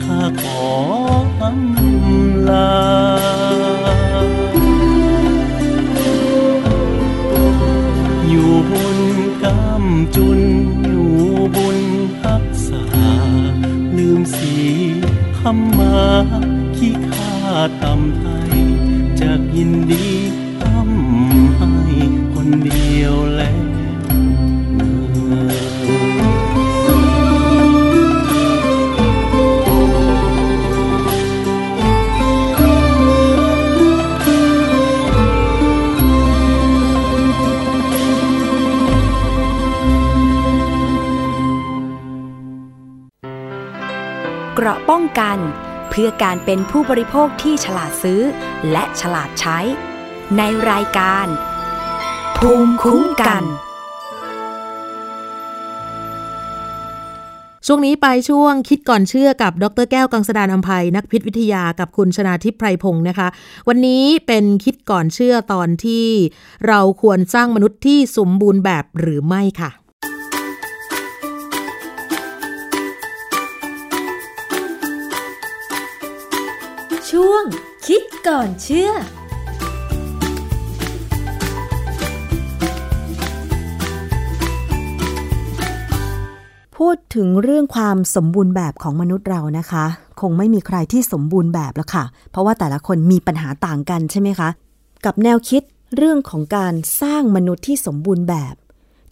[0.04, 0.64] ข้าขอ
[1.42, 2.72] อำลา
[8.28, 8.98] อยู่บน
[9.44, 10.40] กำจุน
[10.84, 11.12] อยู่
[11.56, 11.78] บน
[12.20, 12.84] พักษา
[13.96, 14.54] ลืมสี
[15.38, 15.98] คำมา
[16.76, 17.34] ขี้ข้า
[17.82, 18.54] ตำไทย
[19.20, 20.19] จากยินดี
[44.70, 45.38] ราะป้องกัน
[45.90, 48.20] เพื่อการเป็นผู้บริโภคที่ฉลาดซื้อ
[48.72, 49.58] และฉลาดใช้
[50.36, 51.26] ในรายการ
[52.36, 53.44] ภูมิคุ้มกัน
[57.66, 63.28] ช่วงนี้ไปช่วงคิดก่อนเชื่อกับดรแก้วกังสดานอัมภัยนักพิษวิทยากับคุณชนาทิพไพรพงศ์นะคะ
[63.68, 66.06] วันนี้เป็นคิดก่อนเชื่อตอนที่
[66.68, 69.70] เราควรสร้างมนุษย์ที่สมบูรณ์แบบหรือไม่ค่ะ
[77.94, 78.90] คิดก่อนเชื่อ
[86.76, 89.84] พูดถึงเรื่องความสมบูรณ์แบบของมนุษย์เรานะคะ
[90.20, 94.48] คงไม่มีใครที่สมบูรณ์แบบแล้วค่ะ เพราะว่าแต่ละคนมีปัญหาต่างกันใช่ไหมคะ
[95.04, 95.62] กับแนวคิด
[95.96, 98.54] เรื่องของการสร้างมนุษย์ที่สมบูรณ์แบบ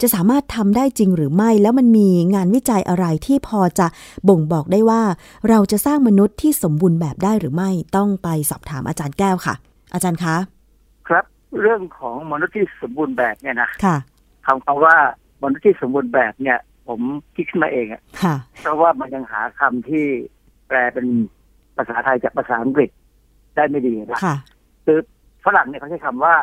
[0.01, 3.87] จะสามารถทำได้จริงหรือไม่ แล้วมันมีงานวิจัยอะไรที่พอจะ
[4.29, 5.01] บ่งบอกได้ว่า
[5.49, 9.55] เราจะสร้างมนุษย์ที่สมบูรณ์แบบได้หรือไม่ต้องไปสอบถามอาจารย์แก้วค่ะ
[9.93, 10.35] อาจารย์คะ
[11.07, 11.25] ครับ
[11.61, 13.97] เรื่องของมนุษย์ที่สมบูรณ์แบบเนี่ยนะค่ะ
[14.45, 14.95] คำคำว่า
[15.43, 17.01] มนุษย์ที่สมบูรณ์แบบเนี่ย ผม
[17.35, 20.05] คิดขึ้นมาเองอะค่ะเพราะว่ามันยังหาคำที่
[20.67, 21.07] แปลเป็น
[21.75, 22.89] ภาษาไทยจากภาษาอังกฤษ
[23.55, 24.35] ได้ไม่ดีนะค่ะ
[24.85, 24.99] คือ
[25.45, 26.35] ฝรั่งเนี่ยเขาใช้คำว่า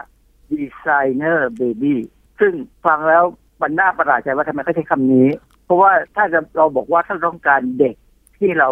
[0.52, 1.94] designer baby
[2.40, 2.52] ซึ่ง
[2.86, 3.24] ฟังแล้ว
[3.62, 5.28] มันน่าประหลาดใจว่าทำไมเขาใช้คำนี้
[5.64, 6.24] เพราะว่าถ้า
[6.56, 7.94] เราบอกว่าถ้าต้องการเด็ก
[8.38, 8.68] ที่เรา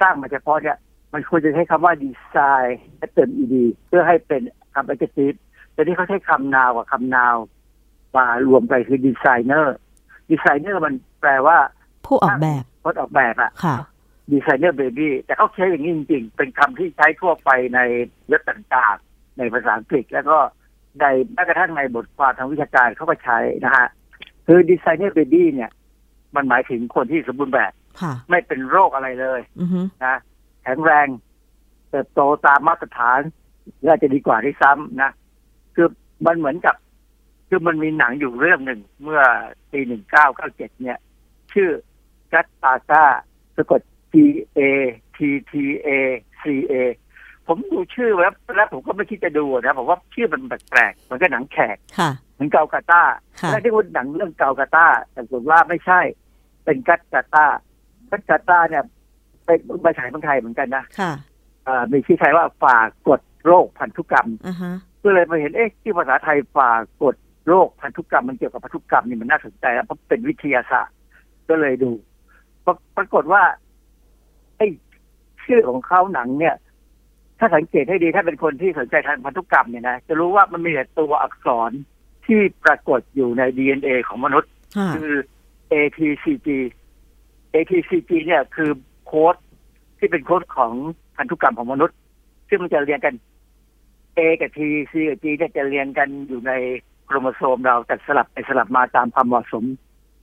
[0.00, 0.78] สร้างมาเฉพาะเนี่ย
[1.12, 4.42] มันควรจะใช้คำว่าดีไซน์และเติม ed เพื่อให้เป็น
[4.74, 5.36] คำ adjective
[5.72, 7.36] แต่ที่เขาใช้คำ noun กับคำ noun
[8.16, 11.56] มารวมไปคือ designer designer มันแปลว่า
[12.06, 13.76] ผู้ออกแบบผู้ออกแบบอะค่ะ
[14.32, 17.80] designer baby แต่เขาใช้อย่างนี้จริง ๆ เป็นคำที่ใช้ทั่วไปใน
[18.30, 20.36] ยศต่างๆ ในภาษาอังกฤษแล้วก็
[21.00, 21.04] ใน
[21.34, 23.86] แม้กระทั่งในบทความทางวิชาการเขาก็ใช้นะฮะ
[24.50, 25.70] คือดีไซเนอร์เบบี้เนี่ย
[26.36, 27.72] มันหมายถึงคนที่สมบูรณ์แบบ
[28.30, 29.40] ไม่เป็นโรคอะไรเลย
[30.04, 30.16] นะ
[30.62, 31.08] แข็งแรง
[31.90, 33.20] เติบโตตามมาตรฐาน
[33.84, 35.10] และจะดีกว่าที่ซ้ำนะ
[35.74, 35.88] คือ
[36.26, 36.74] มันเหมือนกับ
[37.48, 39.22] คือมันมีหนังอยู่เรื่องหนึ่งเมื่อ
[39.72, 40.98] ปีหนึ่งเก้าเก้าเจ็ดเนี่ย
[41.52, 41.70] ชื่อ
[42.32, 43.04] กัตตาก้า
[43.56, 43.80] สะกด
[44.12, 44.14] G
[44.58, 44.60] A
[45.16, 45.18] T
[45.50, 45.52] T
[45.86, 45.88] A
[46.42, 46.74] C A
[47.46, 53.02] ผมดูชื่อแล้วแล้วผมก็ไม่คิดจะดูนะผมว่าชื่อมันแปลกๆเหมือนกับหนังแขกค่ะ เหมือนเกากาตา
[53.40, 56.00] ค่ะแล้วที่พูดหนังเรื่องเกากาตาแต่ผมว่าไม่ใช่
[56.64, 57.46] เป็นกัตกาตา
[58.10, 58.84] กัตกาตาเนี่ย
[59.44, 61.12] เป็นมาฉายเมืองไทยเหมือนกันนะค่ะ
[61.66, 62.76] อ่ามีชื่อไทยว่าฝ่า
[63.08, 66.70] กฎโรคพันธุกรรมอ่าฮะก็เลยมาเห็นเอ๊ะที่ภาษาไทยฝ่า
[67.02, 67.16] กฎ
[67.48, 70.96] โรคพันธุกรรมมันเกี่ยวกับพันธุกรรมนี่มันน่าสนใจแล้วเพราะเป็นวิทยาศาสตร์
[71.48, 71.90] ก็เลยดู
[72.64, 73.42] ปรปรากฏว่า
[74.56, 74.66] ไอ้
[75.44, 76.56] ชื่อของเขาหนังเนี่ย
[77.38, 81.70] ถ้าสังเกตให้ดีถ้าเป็นคนที่สนใจทางพันธุกรรมเนี่ยนะจะรู้ว่ามันมีแต่ตัวอักษร
[82.28, 85.12] ที่ปรากฏอยู่ใน DNA ของมนุษย์ค่ะคือ
[85.72, 86.48] ATCG
[87.54, 88.70] ATCG เนี่ยคือ
[89.06, 89.36] โค้ด
[89.98, 90.72] ที่เป็นโค้ดของ
[91.16, 91.96] พันธุกรรมของมนุษย์
[92.48, 93.14] ซึ่งมันจะเรียงกัน
[94.16, 94.58] A กับ T
[94.92, 96.52] C กับ G เนี่ยจะเรียงกันอยู่ใน
[97.06, 99.64] โครโมโซมเราแต่สลับไปสลับมาตามความเหมาะสม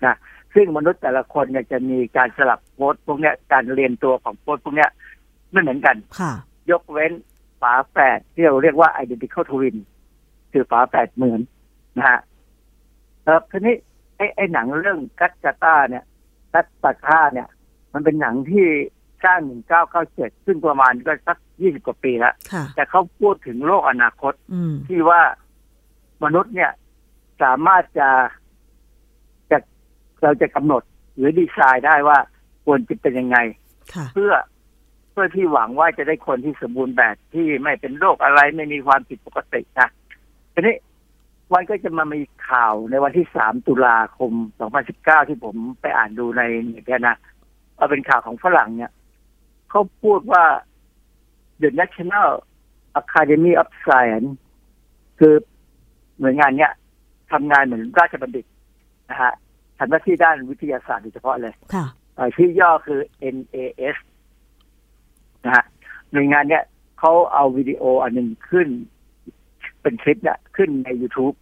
[0.06, 0.16] นะ
[0.54, 4.90] ซึ่งมนุษย์แต่ละคนเนี่ยจะมีการสลับโค้ดพวกเนี้ยการเรียนตัวของโค้ดพวกเนี้ย
[5.52, 6.34] ไม่เหมือนกันค่ะ
[6.72, 7.12] ยกเว้น
[7.62, 9.76] ฝาแฝดที่เราเรียกว่า identical twin
[10.52, 11.42] คือฝาแฝดเหมือน
[11.98, 12.20] นะฮะ
[13.24, 13.76] เออทีนี้
[14.18, 16.04] ไอ้ไอ้หนังเรื่องกัตกาตาเนี่ย
[16.54, 17.48] กัตตาค่าเนี่ย
[17.94, 18.66] มันเป็นหนังที่
[19.24, 19.40] สร้าง
[19.94, 25.22] 1997ซึ่งประมาณก็สัก20กว่าปีแล้วค่ะแต่เขาพูดถึงโลกอนาคตอืมที่ว่า
[26.24, 26.72] มนุษย์เนี่ย
[27.44, 28.10] สามารถจะ
[29.52, 29.58] จะ
[30.24, 30.84] เราจะกำหนด
[31.16, 32.18] หรือดีไซน์ได้ว่า
[32.66, 33.38] ควรจะเป็นยังไง
[33.94, 34.34] ค่ะเพื่อ
[35.12, 39.90] เพื่อที่หวังว่าจะได้คนที่สมบูรณ์แบบที่ไม่เป็นโรคอะไรไม่มีความผิดปกตินะ
[40.54, 40.76] ทีนี้
[41.54, 44.32] วันก็จะมามีข่าวในวันที่สามตุลาคม
[44.82, 47.18] 2019ที่ผมไปอ่านดูในเน็ตเนี่ยนะ
[47.76, 48.92] เอาเป็นข่าวของฝรั่งเนี่ย
[49.70, 50.44] เขาพูดว่า
[51.62, 52.30] The National
[53.02, 54.30] Academy of Science
[55.20, 55.34] คือ
[56.20, 56.72] หน่วยงานเนี้ย
[57.32, 58.46] ทำงานเหมือนราชบัณฑิต
[59.10, 59.34] นะฮะ
[59.78, 61.86] ทำหน้าที่ด้านวิทยาศาสตร์โดยเฉพาะเลยค่ะ
[62.16, 63.00] เอ่อชื่อย่อคือ
[63.36, 63.98] NAS
[65.46, 65.64] นะฮะ
[66.12, 66.64] หน่วยงานเนี้ย
[67.00, 68.68] เขาเอาวิดีโออันหนึ่งขึ้น
[69.86, 71.36] เป็นคลิปเนี่ยขึ้นใน YouTube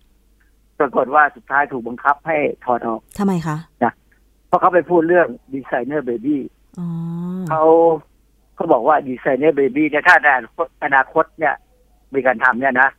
[0.79, 3.57] ปรากฏว่าสุดท้ายถูกบังคับให้ถอดออกทำไมคะ
[4.47, 6.41] เพราะเขาไปพูดเรื่องdesigner baby
[6.79, 6.87] อ๋อ
[7.49, 7.63] เขา
[8.55, 11.55] เขาบอกว่า designer baby เนี่ยถ้าในอนาคตอนาคตเนี่ย
[12.13, 12.89] มีการทำเนี่ยนะ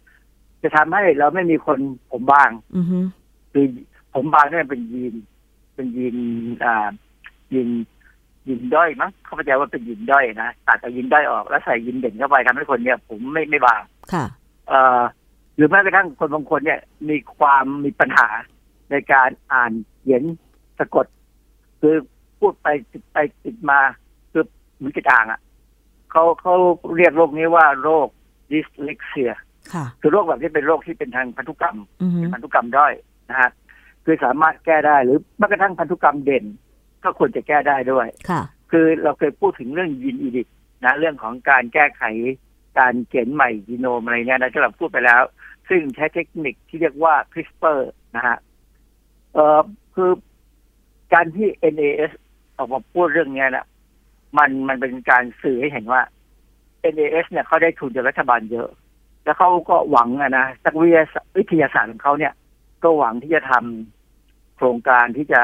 [0.63, 1.79] จะทำให้เราไม่มีคน
[2.11, 2.99] ผมบางอือฮึ
[3.53, 3.67] คือ
[4.15, 5.15] ผมบางเนี่ยเป็นยีน
[5.75, 6.17] เป็นยีน
[6.65, 6.91] อ่า
[7.53, 7.69] ยีน
[8.47, 13.83] ยีนด้อยมั้งเขาเข้าใจว่าเป็นยีนด้อยนะตัดเอายีนด้อยออกแล้วใส่ยีนเด่นเข้าไปทำให้คนเนี่ย ผมไม่ไม่บาง
[14.13, 14.25] ค่ะ
[14.69, 15.01] เอ่อ
[15.57, 18.29] หรือแม้กระทั่งคนบางคนเนี่ย มีความมีปัญหา
[18.91, 20.23] ในการอ่านเขียน
[20.79, 21.07] สะกด
[21.81, 21.95] คือ
[22.41, 23.81] พูดไปติดไปติดมา
[24.33, 24.45] คือ
[24.77, 25.41] เหมือนกระจางอะ
[26.11, 26.55] เขาเขา
[26.97, 28.09] เรียกโรคนี้ว่าโรค
[28.51, 29.33] ดิสเลกเซีย
[29.75, 32.93] ค่ะคือโรคแบบนี้เป็นโรคที่เป็นทางพันธุกรรมอือฮึเป็นพันธุกรรมด้อย
[33.31, 33.51] นะฮะ
[34.05, 36.45] คือสามารถแก้ได้หรือแม้กระทั่งพันธุกรรมเด่น
[37.05, 40.49] ก็ควรจะแก้ได้ด้วยค่ะ คือเราเคยพูดถึงเรื่องยีนอีดิท
[40.85, 42.03] นะเรื่องของการแก้ไข
[42.79, 45.23] การเขียนใหม่ยีโนมอะไรเนี่ยนะที่เราพูดไปแล้ว
[45.69, 47.81] ซึ่งใช้เทคนิคที่เรียกว่า CRISPR
[48.17, 48.39] นะฮะ
[49.33, 49.63] เอ่อ
[49.95, 50.11] คือ
[51.13, 52.13] การที่ NAS
[52.57, 53.67] ออกมาพูดเรื่องเนี้ยนะ
[54.39, 56.01] มันมันเป็นการสื่อให้เห็นว่า
[56.95, 58.69] NAS เนี่ยเขาได้ทุนจากรัฐบาลเยอะ
[59.25, 62.33] แล้วเขาก็หวังนะ นักวิทยาศาสตร์ของเขาเนี่ย
[62.83, 65.43] ก็หวังที่จะทำโครงการที่จะ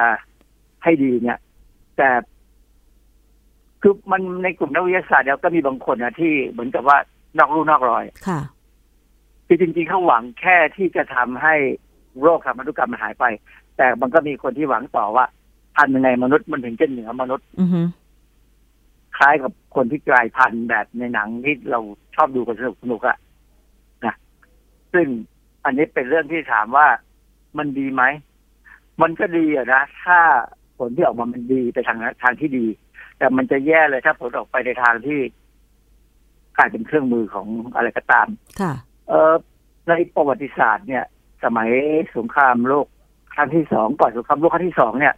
[0.85, 1.39] ให้ดีเนี่ย
[1.97, 2.11] แต่
[3.83, 6.99] คือมันในกลุ่มนักวิทยาศาสตร์เนี่ยก็มีบางคนนะที่เหมือนกับว่า
[7.39, 8.41] นอกรูนอกรอย ค่ะ
[9.53, 11.55] คือจริงๆเขาหวังแค่ที่จะทำให้
[12.23, 13.25] โรคทางพันธุกรรมมันหายไป
[13.77, 15.25] แต่มันก็มีคนที่หวังต่อว่า
[15.77, 17.81] ทำยังไงมนุษย์มันถึงจะเหนือมนุษย์อือฮึ
[19.17, 21.81] คล้ายกับคนที่กลายพันธุ์แบบในหนังที่เรา
[22.15, 23.17] ชอบดูกันสนุกสนุกๆอะ
[24.05, 24.15] นะ
[24.93, 25.07] ซึ่ง
[25.65, 26.87] อันนี้เป็นเรื่องที่ถามว่า
[27.59, 28.03] มันดีไหม
[29.03, 30.19] มันก็ดีอะนะถ้า
[30.79, 32.67] ผลที่ออกมามันดีไปทางทางที่ดี
[33.19, 35.21] แต่มันจะแย่เลยถ้าผลออกไปในทางที่
[36.57, 38.29] กลายเป็นเครื่องมือของอะไรก็ตาม
[38.61, 38.75] ค่ะ
[39.11, 39.35] เอ่อ
[39.89, 41.05] ในประวัติศาสตร์เนี่ย
[41.45, 41.71] สมัย
[42.17, 42.87] สงครามโลก
[43.35, 45.15] ครั้งที่สองก่อนสงครามโลกครั้งที่สองเนี่ย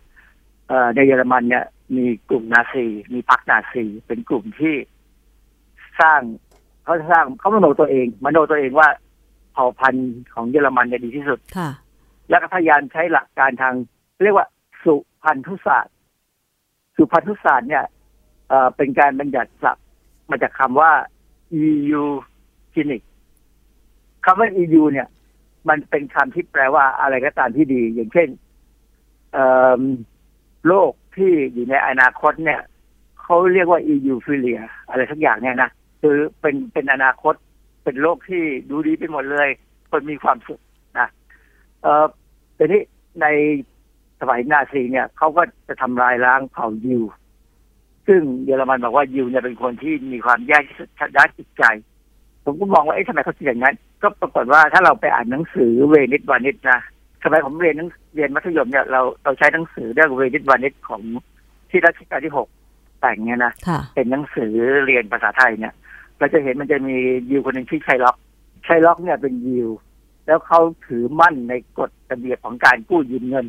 [0.69, 1.65] เอ่อในเยอรมันเนี่ย
[1.97, 4.75] มีกลุ่มนาซี มีพรรคนาซี เป็นกลุ่มที่
[6.01, 6.21] สร้าง
[6.85, 8.89] เขาสร้างเขามโนตัวเองมโนตัวเองว่า
[9.53, 11.71] เผ่าพันธุ์ของเยอรมันเนี่ยดีที่สุดค่ะ
[12.29, 13.75] แล้วก็พยายามใช้หลักการทาง
[14.25, 14.47] เรียกว่า
[14.85, 15.95] สุพันธุศาสตร์
[16.97, 17.85] สุพันธุศาสตร์เนี่ย
[18.49, 19.87] เอ่อเป็นการบัญญัติศัพท์
[20.31, 20.93] มาจากคำว่า
[21.63, 22.03] EU
[22.75, 23.03] genic
[24.25, 25.09] คำว่า EU เนี่ย
[25.69, 28.29] มันเป็นคำที่แปลว่าอะไรก็ตามที่ดี อย่างเช่น
[30.67, 32.61] โลกที่อยู่ในอนาคตเนี่ย
[33.23, 35.71] เขาเรียกว่า EU filia อะไรสักอย่างเนี่ยนะ
[36.01, 37.35] คือเป็นเป็นอนาคต
[37.85, 39.49] เป็นโลกที่ดูดีไปหมดเลย
[39.91, 40.61] คนมีความสุข
[40.99, 41.09] นะ
[41.83, 42.07] เออ
[42.55, 42.83] แต่นี้
[43.21, 43.27] ใน
[44.21, 47.03] สมัยนาซีเนี่ยเขาก็จะทำลายล้างเผ่ายิว
[48.07, 50.59] ซึ่งเยอรมันบอกว่ายิวเนี่ยเป็นคนที่มีความแย่
[51.17, 51.65] ด้านจิตใจ
[52.45, 56.81] ผมก็มองว่าเอ๊ะทำไมเขาคิดอย่างนั้น ก็ปรากฏว่าถ้าเราไปอ่านหนังสือเวนิสวานิสนะ
[57.23, 61.03] สมัยผมเรียนหนังเรียนมัธยมเนี่ยเราเราใช้หนังสือเรื่องเวนิสวานิสของ
[61.71, 62.49] ที่รัชกาลที่หก
[63.01, 64.53] แต่งเนี่ยนะค่ะเป็นหนังสือ
[64.87, 65.73] เรียนภาษาไทยเนี่ย
[66.19, 66.97] เราจะเห็นมันจะมี
[67.31, 68.17] ยิวคนหนึ่งชื่อชัยล็อก
[68.67, 69.69] ชัยล็อกเนี่ยเป็นยิว
[70.27, 73.47] แล้วเขาถือมั่นในกฎระเบียบของการกู้ยืมเงิน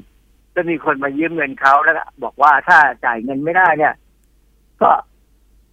[0.51, 3.93] แล้วมีคนมายืมเงินเขาแล้วก็บอกว่าถ้าจ่ายเงินไม่ได้เนี่ย
[4.81, 4.89] ก็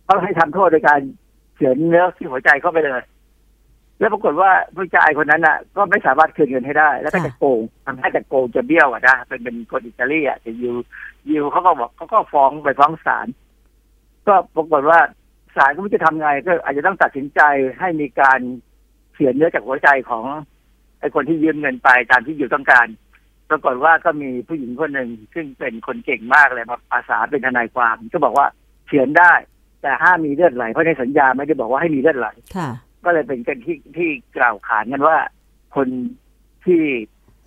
[0.05, 1.01] เขาให้ทำโทษโดยการ
[1.55, 3.03] เฉือนเนื้อที่หัวใจเข้าไปเลย
[4.01, 10.74] แล้วปรากฏว่าผู้ชายคนนั้นน่ะ ก็ไม่สามารถคืนเงินให้ได้ แล้วก็ค่ะจะโกงทำให้จะโกงจะเบี้ยวอะนะเป็นเป็นคนอิตาลีอะจะยิว
[11.30, 13.26] ยิวเขาก็บอกเขาก็ฟ้องไปฟ้องศาล
[14.26, 15.01] ก็ปรากฏว่า
[15.57, 17.40] ศาลก็ไม่รู้จะทำไง ก็อาจจะต้องตัดสินใจ
[17.80, 18.40] ให้มีการ
[19.12, 20.24] เฉือนเนื้อจากหัวใจของ
[21.01, 22.86] ไอ้คนที่ยืมเงินไปตามที่อยู่ต้องการ
[23.51, 28.46] ปรากฏว่าก็มีผู้หญิงคนหนึ่งซึ่งเป็นคนเก่งมากเลยมาอาสาเป็นทนายความ ก็บอกว่า
[28.86, 29.32] เฉือนได้
[29.82, 32.70] แต่ห้ามมีเลือดไหลเพราะในสัญญาไม่ได้บอกว่าให้มีเลือดไหลค่ะ
[33.05, 35.16] ก็เลยเป็นกันที่ที่กล่าวขานกันว่า
[35.76, 35.88] คน
[36.64, 36.80] ที่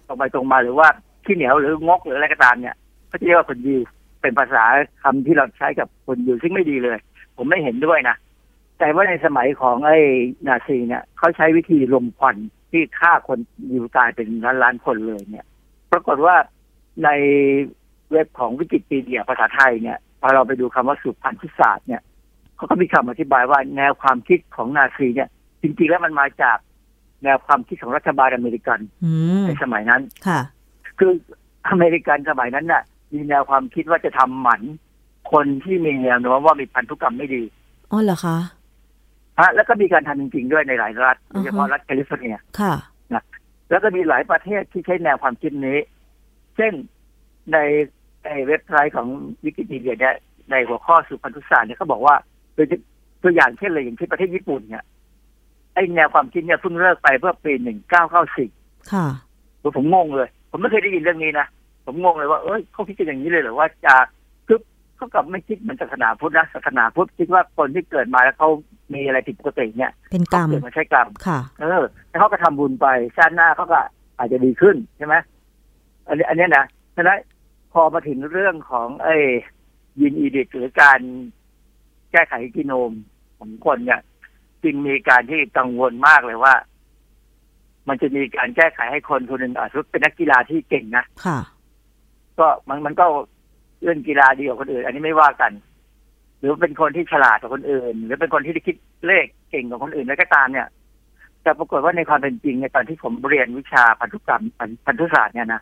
[0.07, 0.87] ตรงไปตรงมาหรือว่า
[1.25, 2.75] ที่เหนียวหรืองกหรืออะไรก็ตามเนี่ย
[3.07, 3.81] เขาจะเรียกว่าคนยิว
[4.21, 4.63] เป็นภาษา
[5.03, 6.97] คำที่เราใช้กับคนยิวซึ่งไม่ดีเลย
[7.37, 8.15] ผมไม่เห็นด้วยนะ
[8.79, 9.99] แต่ว่าในสมัยของไอ้
[10.47, 12.35] นาซีเนี่ยเขาใช้วิธีลมควัน
[12.71, 13.39] ที่ฆ่าคน
[13.71, 15.45] ยิวตายเป็นล้านล้านๆคนเลยเนี่ย
[15.91, 16.35] ปรากฏว่า
[17.03, 17.09] ใน
[18.11, 22.01] เว็บของวิกิพีเดียภาษาไทยเนี่ยพอเราไปดูคำว่าสุพันธุศาสตร์เนี่ย
[22.55, 25.29] เขาก็มีคำอธิบายว่าแนวความคิดของนาซีเนี่ย
[25.63, 26.57] จริงๆแล้วมันมาจาก
[27.23, 29.11] แนวความคิดของรัฐบาลอเมริกันอื
[29.41, 30.39] มในสมัยนั้นค่ะ
[30.99, 31.11] คือ
[31.69, 32.83] อเมริกันสมัยนั้นน่ะ
[33.13, 34.61] มีแนวความคิดว่าจะทำหมัน
[35.31, 37.43] คนที่มีแนวโน้มว่ามีพันธุกรรมไม่ดี
[37.91, 38.37] อ๋อเหรอคะ
[39.39, 42.73] ฮะแล้วก็มีการทำจริง ๆ ด้วยในหลายรัฐอือฮึยเฉพาะรัฐแคลิฟอร์เนียค่ะ
[43.69, 45.79] แล้วก็มีหลายประเทศที่ใช้แนวความคิดนี้
[46.55, 46.73] เช่น
[47.51, 47.57] ใน
[48.25, 49.07] ในเว็บไซต์ของ
[49.43, 50.15] วิกิพีเดียเนี่ย
[50.51, 52.15] ในหัวข้อสุพันธุศาสตร์เนี่ยเขาบอกว่า
[52.55, 52.67] โดย
[53.23, 54.83] ตัวอย่างเช่นเลยอย่างเช่นประเทศญี่ปุ่นเนี่ย
[55.73, 58.49] ไอแนวความคิดเนี่ยเพิ่งเลิกไปเมื่อปีหนึ่งเก้าเก้าสิบ
[58.91, 59.07] ค่ะ
[59.75, 61.47] ผมงงเลย ผมไม่เคยได้ยินเรื่องนี้นะ
[61.85, 63.95] ผมงงเลยว่าเอ้ยเขาคิดกันอย่างนี้เลยเหรือว่าจะ
[64.47, 64.59] คือ
[64.95, 68.49] เขากลับไม่คิดเหมือนศาสนาพุทธนะศาสนาพุทธคิดว่าคนที่เกิดมาแล้วเขา
[68.93, 73.79] มีอะไรผิดปกติเนี่ย เป็นกรรมเขาเกิดมาใช้กรรมค่ะ เออแล้วเขาก็ทำบุญไปชาติหน้าเขาก็
[74.17, 75.15] อาจจะดีขึ้นใช่ไหม
[76.07, 76.65] อันนี้อันนี้นะ
[76.95, 77.19] ฉะนั้น
[77.73, 79.15] พอมาถึงเรื่องของไอ้
[80.01, 80.99] ยินอีดิกหรือการ
[82.11, 82.91] แก้ไขกิโนม
[83.37, 84.01] ของคนเนี่ย
[84.63, 86.53] จึงมีการที่กังวลมากเลยว่า
[87.87, 91.39] มันจะมีการแก้ไขให้คนคนหนึ่งอาจจะเป็นนักกีฬาที่เก่งนะค่ะ
[92.39, 93.05] ก็มันมันก็
[93.83, 95.51] เล่นกีฬาดีกว่าคนอื่น อันนี้ไม่ว่ากัน
[96.39, 98.75] หรือเป็นคนที่ฉลาดกว่าคนอื่น หรือเป็นคนที่คิด
[99.07, 100.67] เลขเก่งกว่าคนอื่นแล้วก็ตามเนี่ย
[101.43, 105.61] แต่ปรากฏว่าในความเป็นจริงในตอนที่ผมเรียนวิชาพันธุกรรมพันพันธุศาสตร์เนี่ยนะ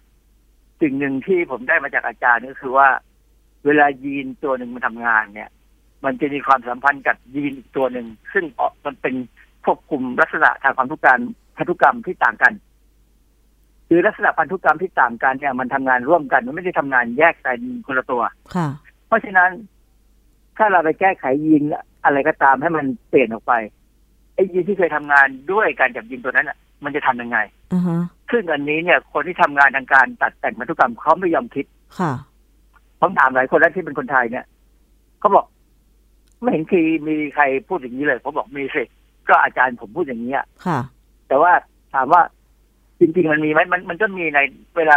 [0.82, 2.88] สิ่งหนึ่งที่ผมได้มาจากอาจารย์ก็คือว่า
[3.66, 5.50] เวลายีนตัวหนึ่งมันทำงานเนี่ย
[6.06, 9.16] มันจะมีความสัมพันธ์กับยีนอีกตัวหนึ่ง ซึ่งออกมันเป็น
[9.66, 11.22] ควบคุมลักษณะทางพันธุกรรม
[11.58, 12.54] พันธุกรรมที่ต่างกัน
[13.88, 18.22] คือลักษณะพันธุกรรมที่ต่างกันเนี่ย มันทำงานร่วมกันมันไม่ได้ทำงานแยกกันคนละตัว
[18.56, 18.68] ค่ะ
[19.08, 19.50] เพราะฉะนั้น
[20.58, 21.64] ถ้าเราไปแก้ไขยีน
[22.04, 23.54] อะไรก็ตามให้มันเปลี่ยนออกไป
[24.36, 27.38] ไอ้ยีนที่เคยทำงานด้วยการจับยีนตัวนั้นอะ มันจะทำยังไง
[27.74, 31.66] อือฮะซึ่งอันนี้เนี่ย คนที่ทำงานทางการตัดแต่งพันธุกรรมเขาไม่ยอมคิด
[32.00, 32.14] ค่ะ
[33.00, 34.46] ผมถามหลายคนแล้วที่เป็นคนไทยเนี่ย
[35.20, 35.46] เขาบอก
[36.42, 38.84] ไม่เห็นคีมีใครพูดอย่างนี้เลยผมบอกมีสิ
[39.30, 40.80] ก็อาจารย์ผมพูดอย่างนี้อะค่ะ
[41.28, 41.52] แต่ว่า
[41.94, 42.22] ถามว่า
[43.00, 44.40] จริงๆมันมีไหมมันมันก็มีใน
[44.78, 44.96] เวลา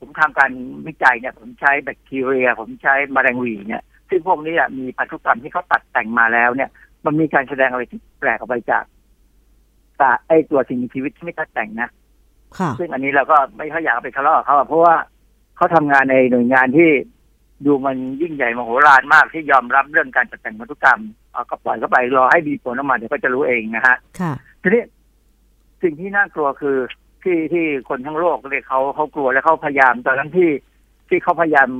[0.00, 0.50] ผมทำการ
[0.86, 6.70] วิจัยเนี่ย ผมใช้แบคทีเรีย ผมใช้แมลงหวีเนี่ย ซึ่งพวกนี้อะมีพันธุกรรมที่เขาตัดแต่งมาแล้วเนี่ย
[7.04, 8.84] มันมีการแสดงอะไรที่แปลกออกไปจาก
[10.00, 11.88] ตาไอตัวสิ่งมีชีวิตที่ไม่ตัดแต่งนะ
[12.58, 14.94] ค่ะซึ่งอันนี้เราก็ไม่ค่อยอยากเอาไปทะเลาะกับเขาอะเพราะว่า
[15.56, 16.90] เขาทำงานในหน่วยงานที่
[17.66, 21.00] ดูมันยิ่งใหญ่มโหฬารมากที่ยอมรับเรื่องการจัดแต่งพันธุกรรม
[21.32, 24.32] เอาก็ปล่อยเข้าไปรอให้มีผลออกมาเดี๋ยวก็จะรู้เองนะฮะค่ะ
[24.62, 24.82] ทีนี้
[25.82, 26.76] สิ่งที่น่ากลัวคือ
[27.22, 30.50] ที่ที่คนทั้งโลกเนี่ยเขาเขากลัวและเขาพยายามตอนนั้นที่
[31.08, 31.70] ที่เขาพยายาม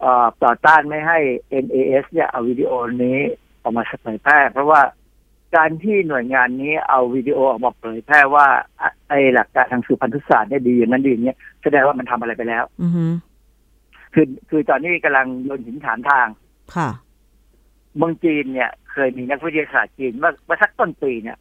[0.00, 1.18] เอ่อต่อต้านไม่ให้
[1.64, 2.70] NAS เนี่ยเอาวิดีโอ
[3.04, 3.18] นี้
[3.62, 4.80] ออกมาเผยแพร่ เพราะว่า
[5.56, 8.46] การที่หน่วยงานนี้เอาวิดีโอออกมาเผยแพร่ว่า
[8.80, 13.04] อะไอหลักการทางสืบพันธุศาสตร์เนี่ยดีอย่างนั้นดีอย่างเนี้ยแสดงว่ามันทำอะไรไปแล้ว อือฮึ
[14.18, 16.26] คือคือตอนนี้กำลังโยนหินถามทาง
[16.76, 16.88] ค่ะ
[17.96, 21.36] เมืองจีนเนี่ย เคยมีนักวิทยาศาสตร์จีนเมื่อเมื่อสักต้นปีเนี่ย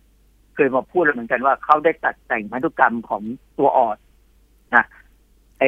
[0.56, 3.24] เคยมาพูดแล้วเหมือนกันว่าเขาได้ตัดแต่งพันธุกรรมของ
[3.58, 3.98] ตัวอ่อน
[4.76, 4.86] นะ
[5.60, 5.64] ไอ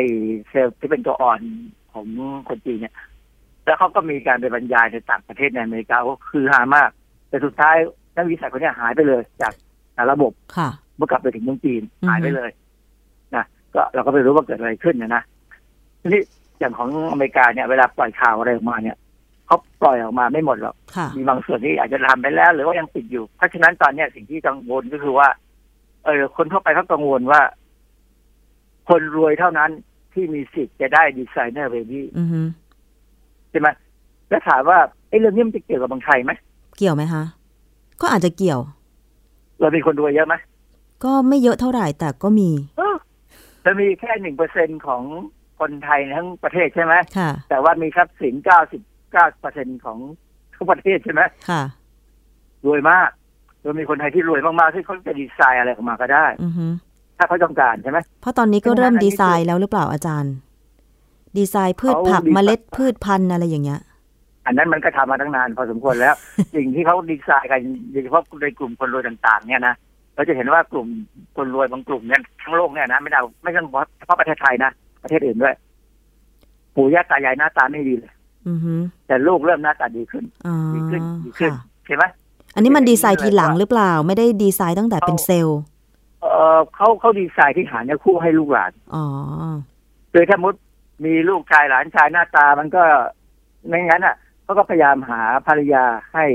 [0.49, 1.41] เซลล์ที่เป็นตัวอ่อน
[1.93, 2.07] ของ
[2.49, 2.95] คนจีนเนี่ย
[3.65, 6.89] แล้วเขาก็มีการไปบรรยายในต่างประเทศในอเมริกาก็คือหามาก
[7.29, 7.75] แต่สุดท้าย
[8.15, 9.53] นักวิทยาศาสตร์คนเนี้ยหายไปเลย จาก
[10.11, 12.51] ระบบค่ะเมื่อกลับไปถึงเมืองจีนอือฮึหายไปเลย
[13.35, 15.23] นะก็ก็เราก็ไม่รู้ว่าเกิดอะไรขึ้นนะนะ
[16.01, 16.21] ทีนี้
[16.59, 18.97] อย่างของอเมริกาเนี่ยเวลาปล่อยข่าวอะไรออกมาเนี่ย
[19.47, 25.27] เขาปล่อยออกมาไม่หมดหรอกค่ะมีบางส่วนที่อาจจะทำไปแล้ว หรือว่ายังติดอยู่ เพราะฉะนั้นตอนเนี้ยสิ่งที่กังวลก็คือว่า
[26.05, 27.41] เออคนทั่วไปเขากังวลว่า
[28.89, 29.69] คนรวยเท่านั้น
[30.13, 32.41] ที่มีสิทธิ์จะได้ดีไซเนอร์เบบี้อือฮึ
[33.49, 33.67] ใช่ไหม
[34.29, 34.79] แล้วถามว่า
[35.09, 36.31] ไอ้เรื่องนี้มันจะเกี่ยวกับบางไทยไหม
[36.77, 37.23] เกี่ยวไหมคะ
[38.01, 38.59] ก็อาจจะเกี่ยว
[39.59, 40.35] เราเป็นคนรวยเยอะไหม
[41.03, 42.95] ก็ไม่เยอะเท่าไหร่แต่ก็มีเออ
[43.65, 45.03] จะมีแค่หนึ่งเปอร์เซ็นของ
[45.59, 48.81] คนไทยทั้งประเทศใช่ไหมค่ะแต่ว่ามีทรัพย์สินเก้าสิบ
[49.11, 49.97] เก้าเปอร์เซ็นของ
[50.53, 51.63] ทั้งประเทศใช่ไหมค่ะ
[52.65, 53.09] รวยมาก
[53.61, 56.67] โดยมีคนไทยที่รวยมากๆที่เขาจะดีไซน์อะไรออกมาก็ได้อือฮึ
[57.17, 60.33] ถ้าเขาต้องการใช่ไหมเพราะตอนนี้ก็เพราะฉะนั้นเริ่มอันนี้ดีไซน์แล้วหรือเปล่าอาจารย์
[61.37, 63.79] ดีไซน์พืชเขาผักดีไซน์เมล็ดพืชพันธุ์อะไรอย่างเงี้ย
[64.45, 66.15] อันนั้นมันก็ทำมาตั้งนานพอสมควรแล้ว
[66.55, 67.59] สิ่งที่เขาดีไซน์กัน
[67.91, 69.75] โดยเฉพาะในกลุ่มคนรวยต่างๆ เนี่ยนะ
[70.15, 70.87] เราจะเห็นว่ากลุ่ม
[71.37, 73.61] คนรวยบางกลุ่มเนี่ยทั้งโลกเนี่ยนะไม่ได้ไม่ใช่
[73.97, 74.71] เฉพาะประเทศไทยนะ
[75.01, 75.55] ประเทศอื่นด้วย
[76.75, 78.13] ปู่ย่าตายายหน้าตาไม่ดีเลย
[78.47, 78.73] อือฮึ
[79.07, 82.03] แต่ลูกเริ่มหน้าตาดีขึ้นอ๋อดีขึ้นดีขึ้นค่ะใช่ไหม
[82.55, 85.59] อันนี้มันดีไซน์ทีหลังหรือเปล่า ไม่ได้ดีไซน์ตั้งแต่เป็นเซลล์
[86.21, 86.25] เอ
[86.57, 89.05] อเขาเขาดีไซน์ที่หาเนี่ยคู่ให้ลูกหลานอ๋อ
[90.11, 90.55] โดยถ้ามุด
[91.05, 92.83] มีลูกชายหลานชายหน้าตามันก็
[93.67, 95.83] ไม่งั้นอะเขาก็พยายามหาภรรยา
[96.13, 96.25] ให้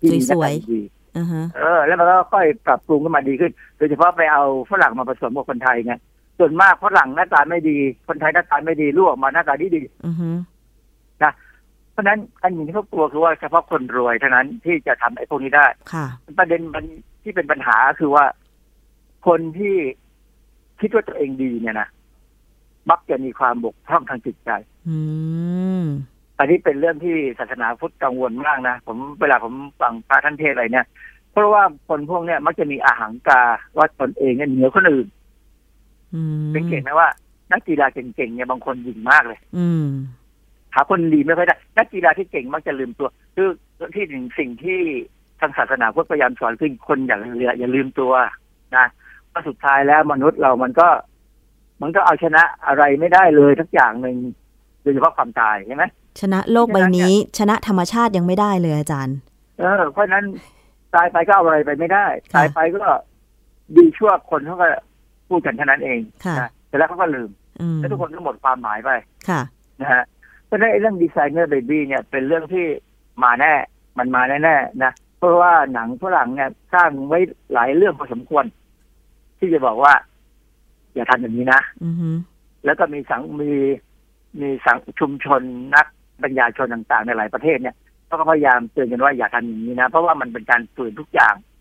[0.00, 0.82] ที่มีหน้าสวตายดี
[1.16, 5.94] อือฮะเออ แล้วมันก็ค่อยปรับปรุงขึ้นมาดีขึ้น โดยเฉพาะไปเอาฝรั่งมาผสมกับคนไทยไง
[6.38, 7.78] ส่วนมากฝรั่งหน้าตาไม่ดี
[8.08, 10.30] คนไทยหน้าตาไม่ดีลูกออกมาหน้าตาดีดีอือฮึ
[11.92, 16.06] เพราะฉะนั้นอันหนึ่งที่เขากลัวคือว่าเฉพาะคนรวยเท่านั้นที่จะทำไอ้พวกนี้ได้ค่ะ
[16.38, 16.84] ประเด็นมัน
[17.22, 18.24] ที่เป็นปัญหาคือว่า
[19.26, 19.76] คนที่
[20.80, 21.88] คิดว่าตัวเองดีเนี่ยนะ
[22.90, 24.50] มักจะมีความบกพร่องทางจิตใจ
[24.88, 24.96] อื
[25.82, 25.84] ม
[26.38, 30.86] อันนี้เป็นเรื่องที่ศาสนาพุทธกังวลมากนะผมเวลาผมฟังพระท่านเทศน์อะไรเนี่ย
[31.32, 33.42] เพราะว่าคนพวกเนี้ยมักจะมีอาหังกา
[33.76, 35.06] ว่าตนเองเนี่ยเหนือคนอื่น
[36.14, 37.08] อืมเป็นเก่งไหมว่า
[37.52, 39.86] นักกีฬาเก่งๆเนี่ยบางคนยิงมากเลย อืม
[40.74, 43.48] หาคนดีไม่ค่อยได้ นักกีฬาที่เก่งมักจะลืมตัว คือ
[43.96, 44.80] ที่หนึ่งสิ่งที่
[45.40, 48.12] ทางศาสนาพุทธพยายามสอนคือคนอย่าลืมอย่าลืมตัว
[48.76, 48.86] นะ
[49.32, 50.88] ว่าสุดท้ายแล้วมนุษย์เรามันก็
[51.82, 54.16] มันก็เอาชนะอะไรไม่ได้เลยทักอย่างหนึ่ง
[54.82, 55.84] โดยเฉพาะความตายใช่ไหม
[56.20, 59.16] ชนะโลกใบนี้ ชนะธรรมชาติยังไม่ได้เลยอาจารย์
[59.58, 60.24] เออเพราะฉะนั้น
[60.94, 62.84] ตายไปก็เอาอะไรไปไม่ได้ค่ะตายไปก็
[63.76, 64.68] ดีชั่วคนเขาก็
[65.32, 67.30] พูดกันเท่านั้นเองค่ะนะแต่แล้วเขาก็ลืม
[67.60, 68.90] อืม แล้วทุกคนก็หมดความหมายไป
[69.28, 69.40] ค่ะ
[69.80, 70.02] นะฮะ
[70.46, 72.64] เพราะฉะนั้นไอ้เรื่องดีไซเนอร์เบบี้เนี่ยเป็นเรื่องที่
[73.22, 73.52] มาแน่
[73.98, 77.18] มันมาแน่ๆนะเพราะว่าหนังฝรั่งเนี่ยสร้างไว้
[77.54, 78.44] หลายเรื่องพอสมควร
[79.38, 79.94] ที่จะบอกว่า
[80.94, 82.08] อย่าทำอย่างนี้นะอือฮึ
[82.64, 83.52] แล้วก็มีสังมี
[84.40, 85.42] มีสังชุมชน
[85.74, 85.86] นัก
[86.22, 87.76] ปัญญาชนต่างๆ ในหลายประเทศเนี่ย
[88.06, 91.51] เขาก็พยายามเตือนกันว่าอย่าทำอย่างนี้นะ เพราะว่ามันเป็นการฝืนทุกอย่างค่ะ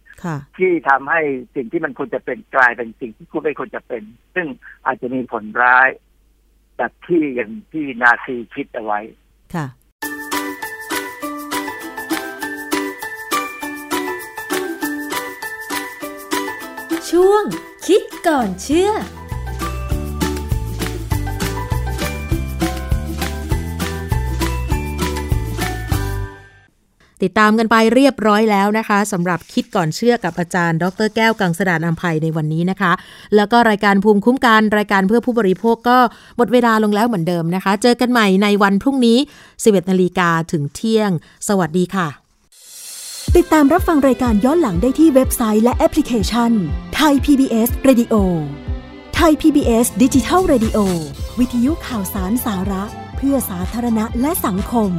[0.58, 1.22] ที่ทำให้
[1.56, 4.04] สิ่งที่มันควรจะเป็นกลายเป็นสิ่งที่ควรไม่ควรจะเป็น
[4.36, 4.48] ซึ่ง
[4.86, 5.90] อาจจะมีผลร้าย
[6.78, 9.00] แบบที่อย่างที่นาซีคิดเอาไว้
[9.56, 9.68] ค่ะ
[17.10, 17.44] ช่วง
[17.88, 18.92] คิดก่อนเชื่อ
[27.24, 32.92] ติดตามกันไปเรียบร้อยแล้วนะคะสำหรับคิดก่อนเชื่อกับอาจารย์ ดรแก้วกังสดานอัมภัยในวันนี้นะคะ
[33.36, 35.98] แล้วก็รายการภูมิคุ้มกันรายการเพื่อผู้บริโภคก็
[36.38, 39.18] หมดเวลาลงแล้วเหมือนเดิมนะคะ เจอกันใหม่ในวันพรุ่งนี้
[39.56, 41.10] 11นาฬิกาถึงเที่ยง
[41.48, 42.08] สวัสดีค่ะ
[43.38, 46.52] ติดตามรับฟังรายการย้อนหลังได้ที่เว็บไซต์และแอปพลิเคชัน
[46.96, 48.16] ไทย PBS Radio
[49.16, 50.78] ไทย PBS ดิจิทัล Radio
[51.40, 52.84] วิทยุข่าวสารสาระ
[53.18, 54.92] เพื่อสาธารณะและสังคม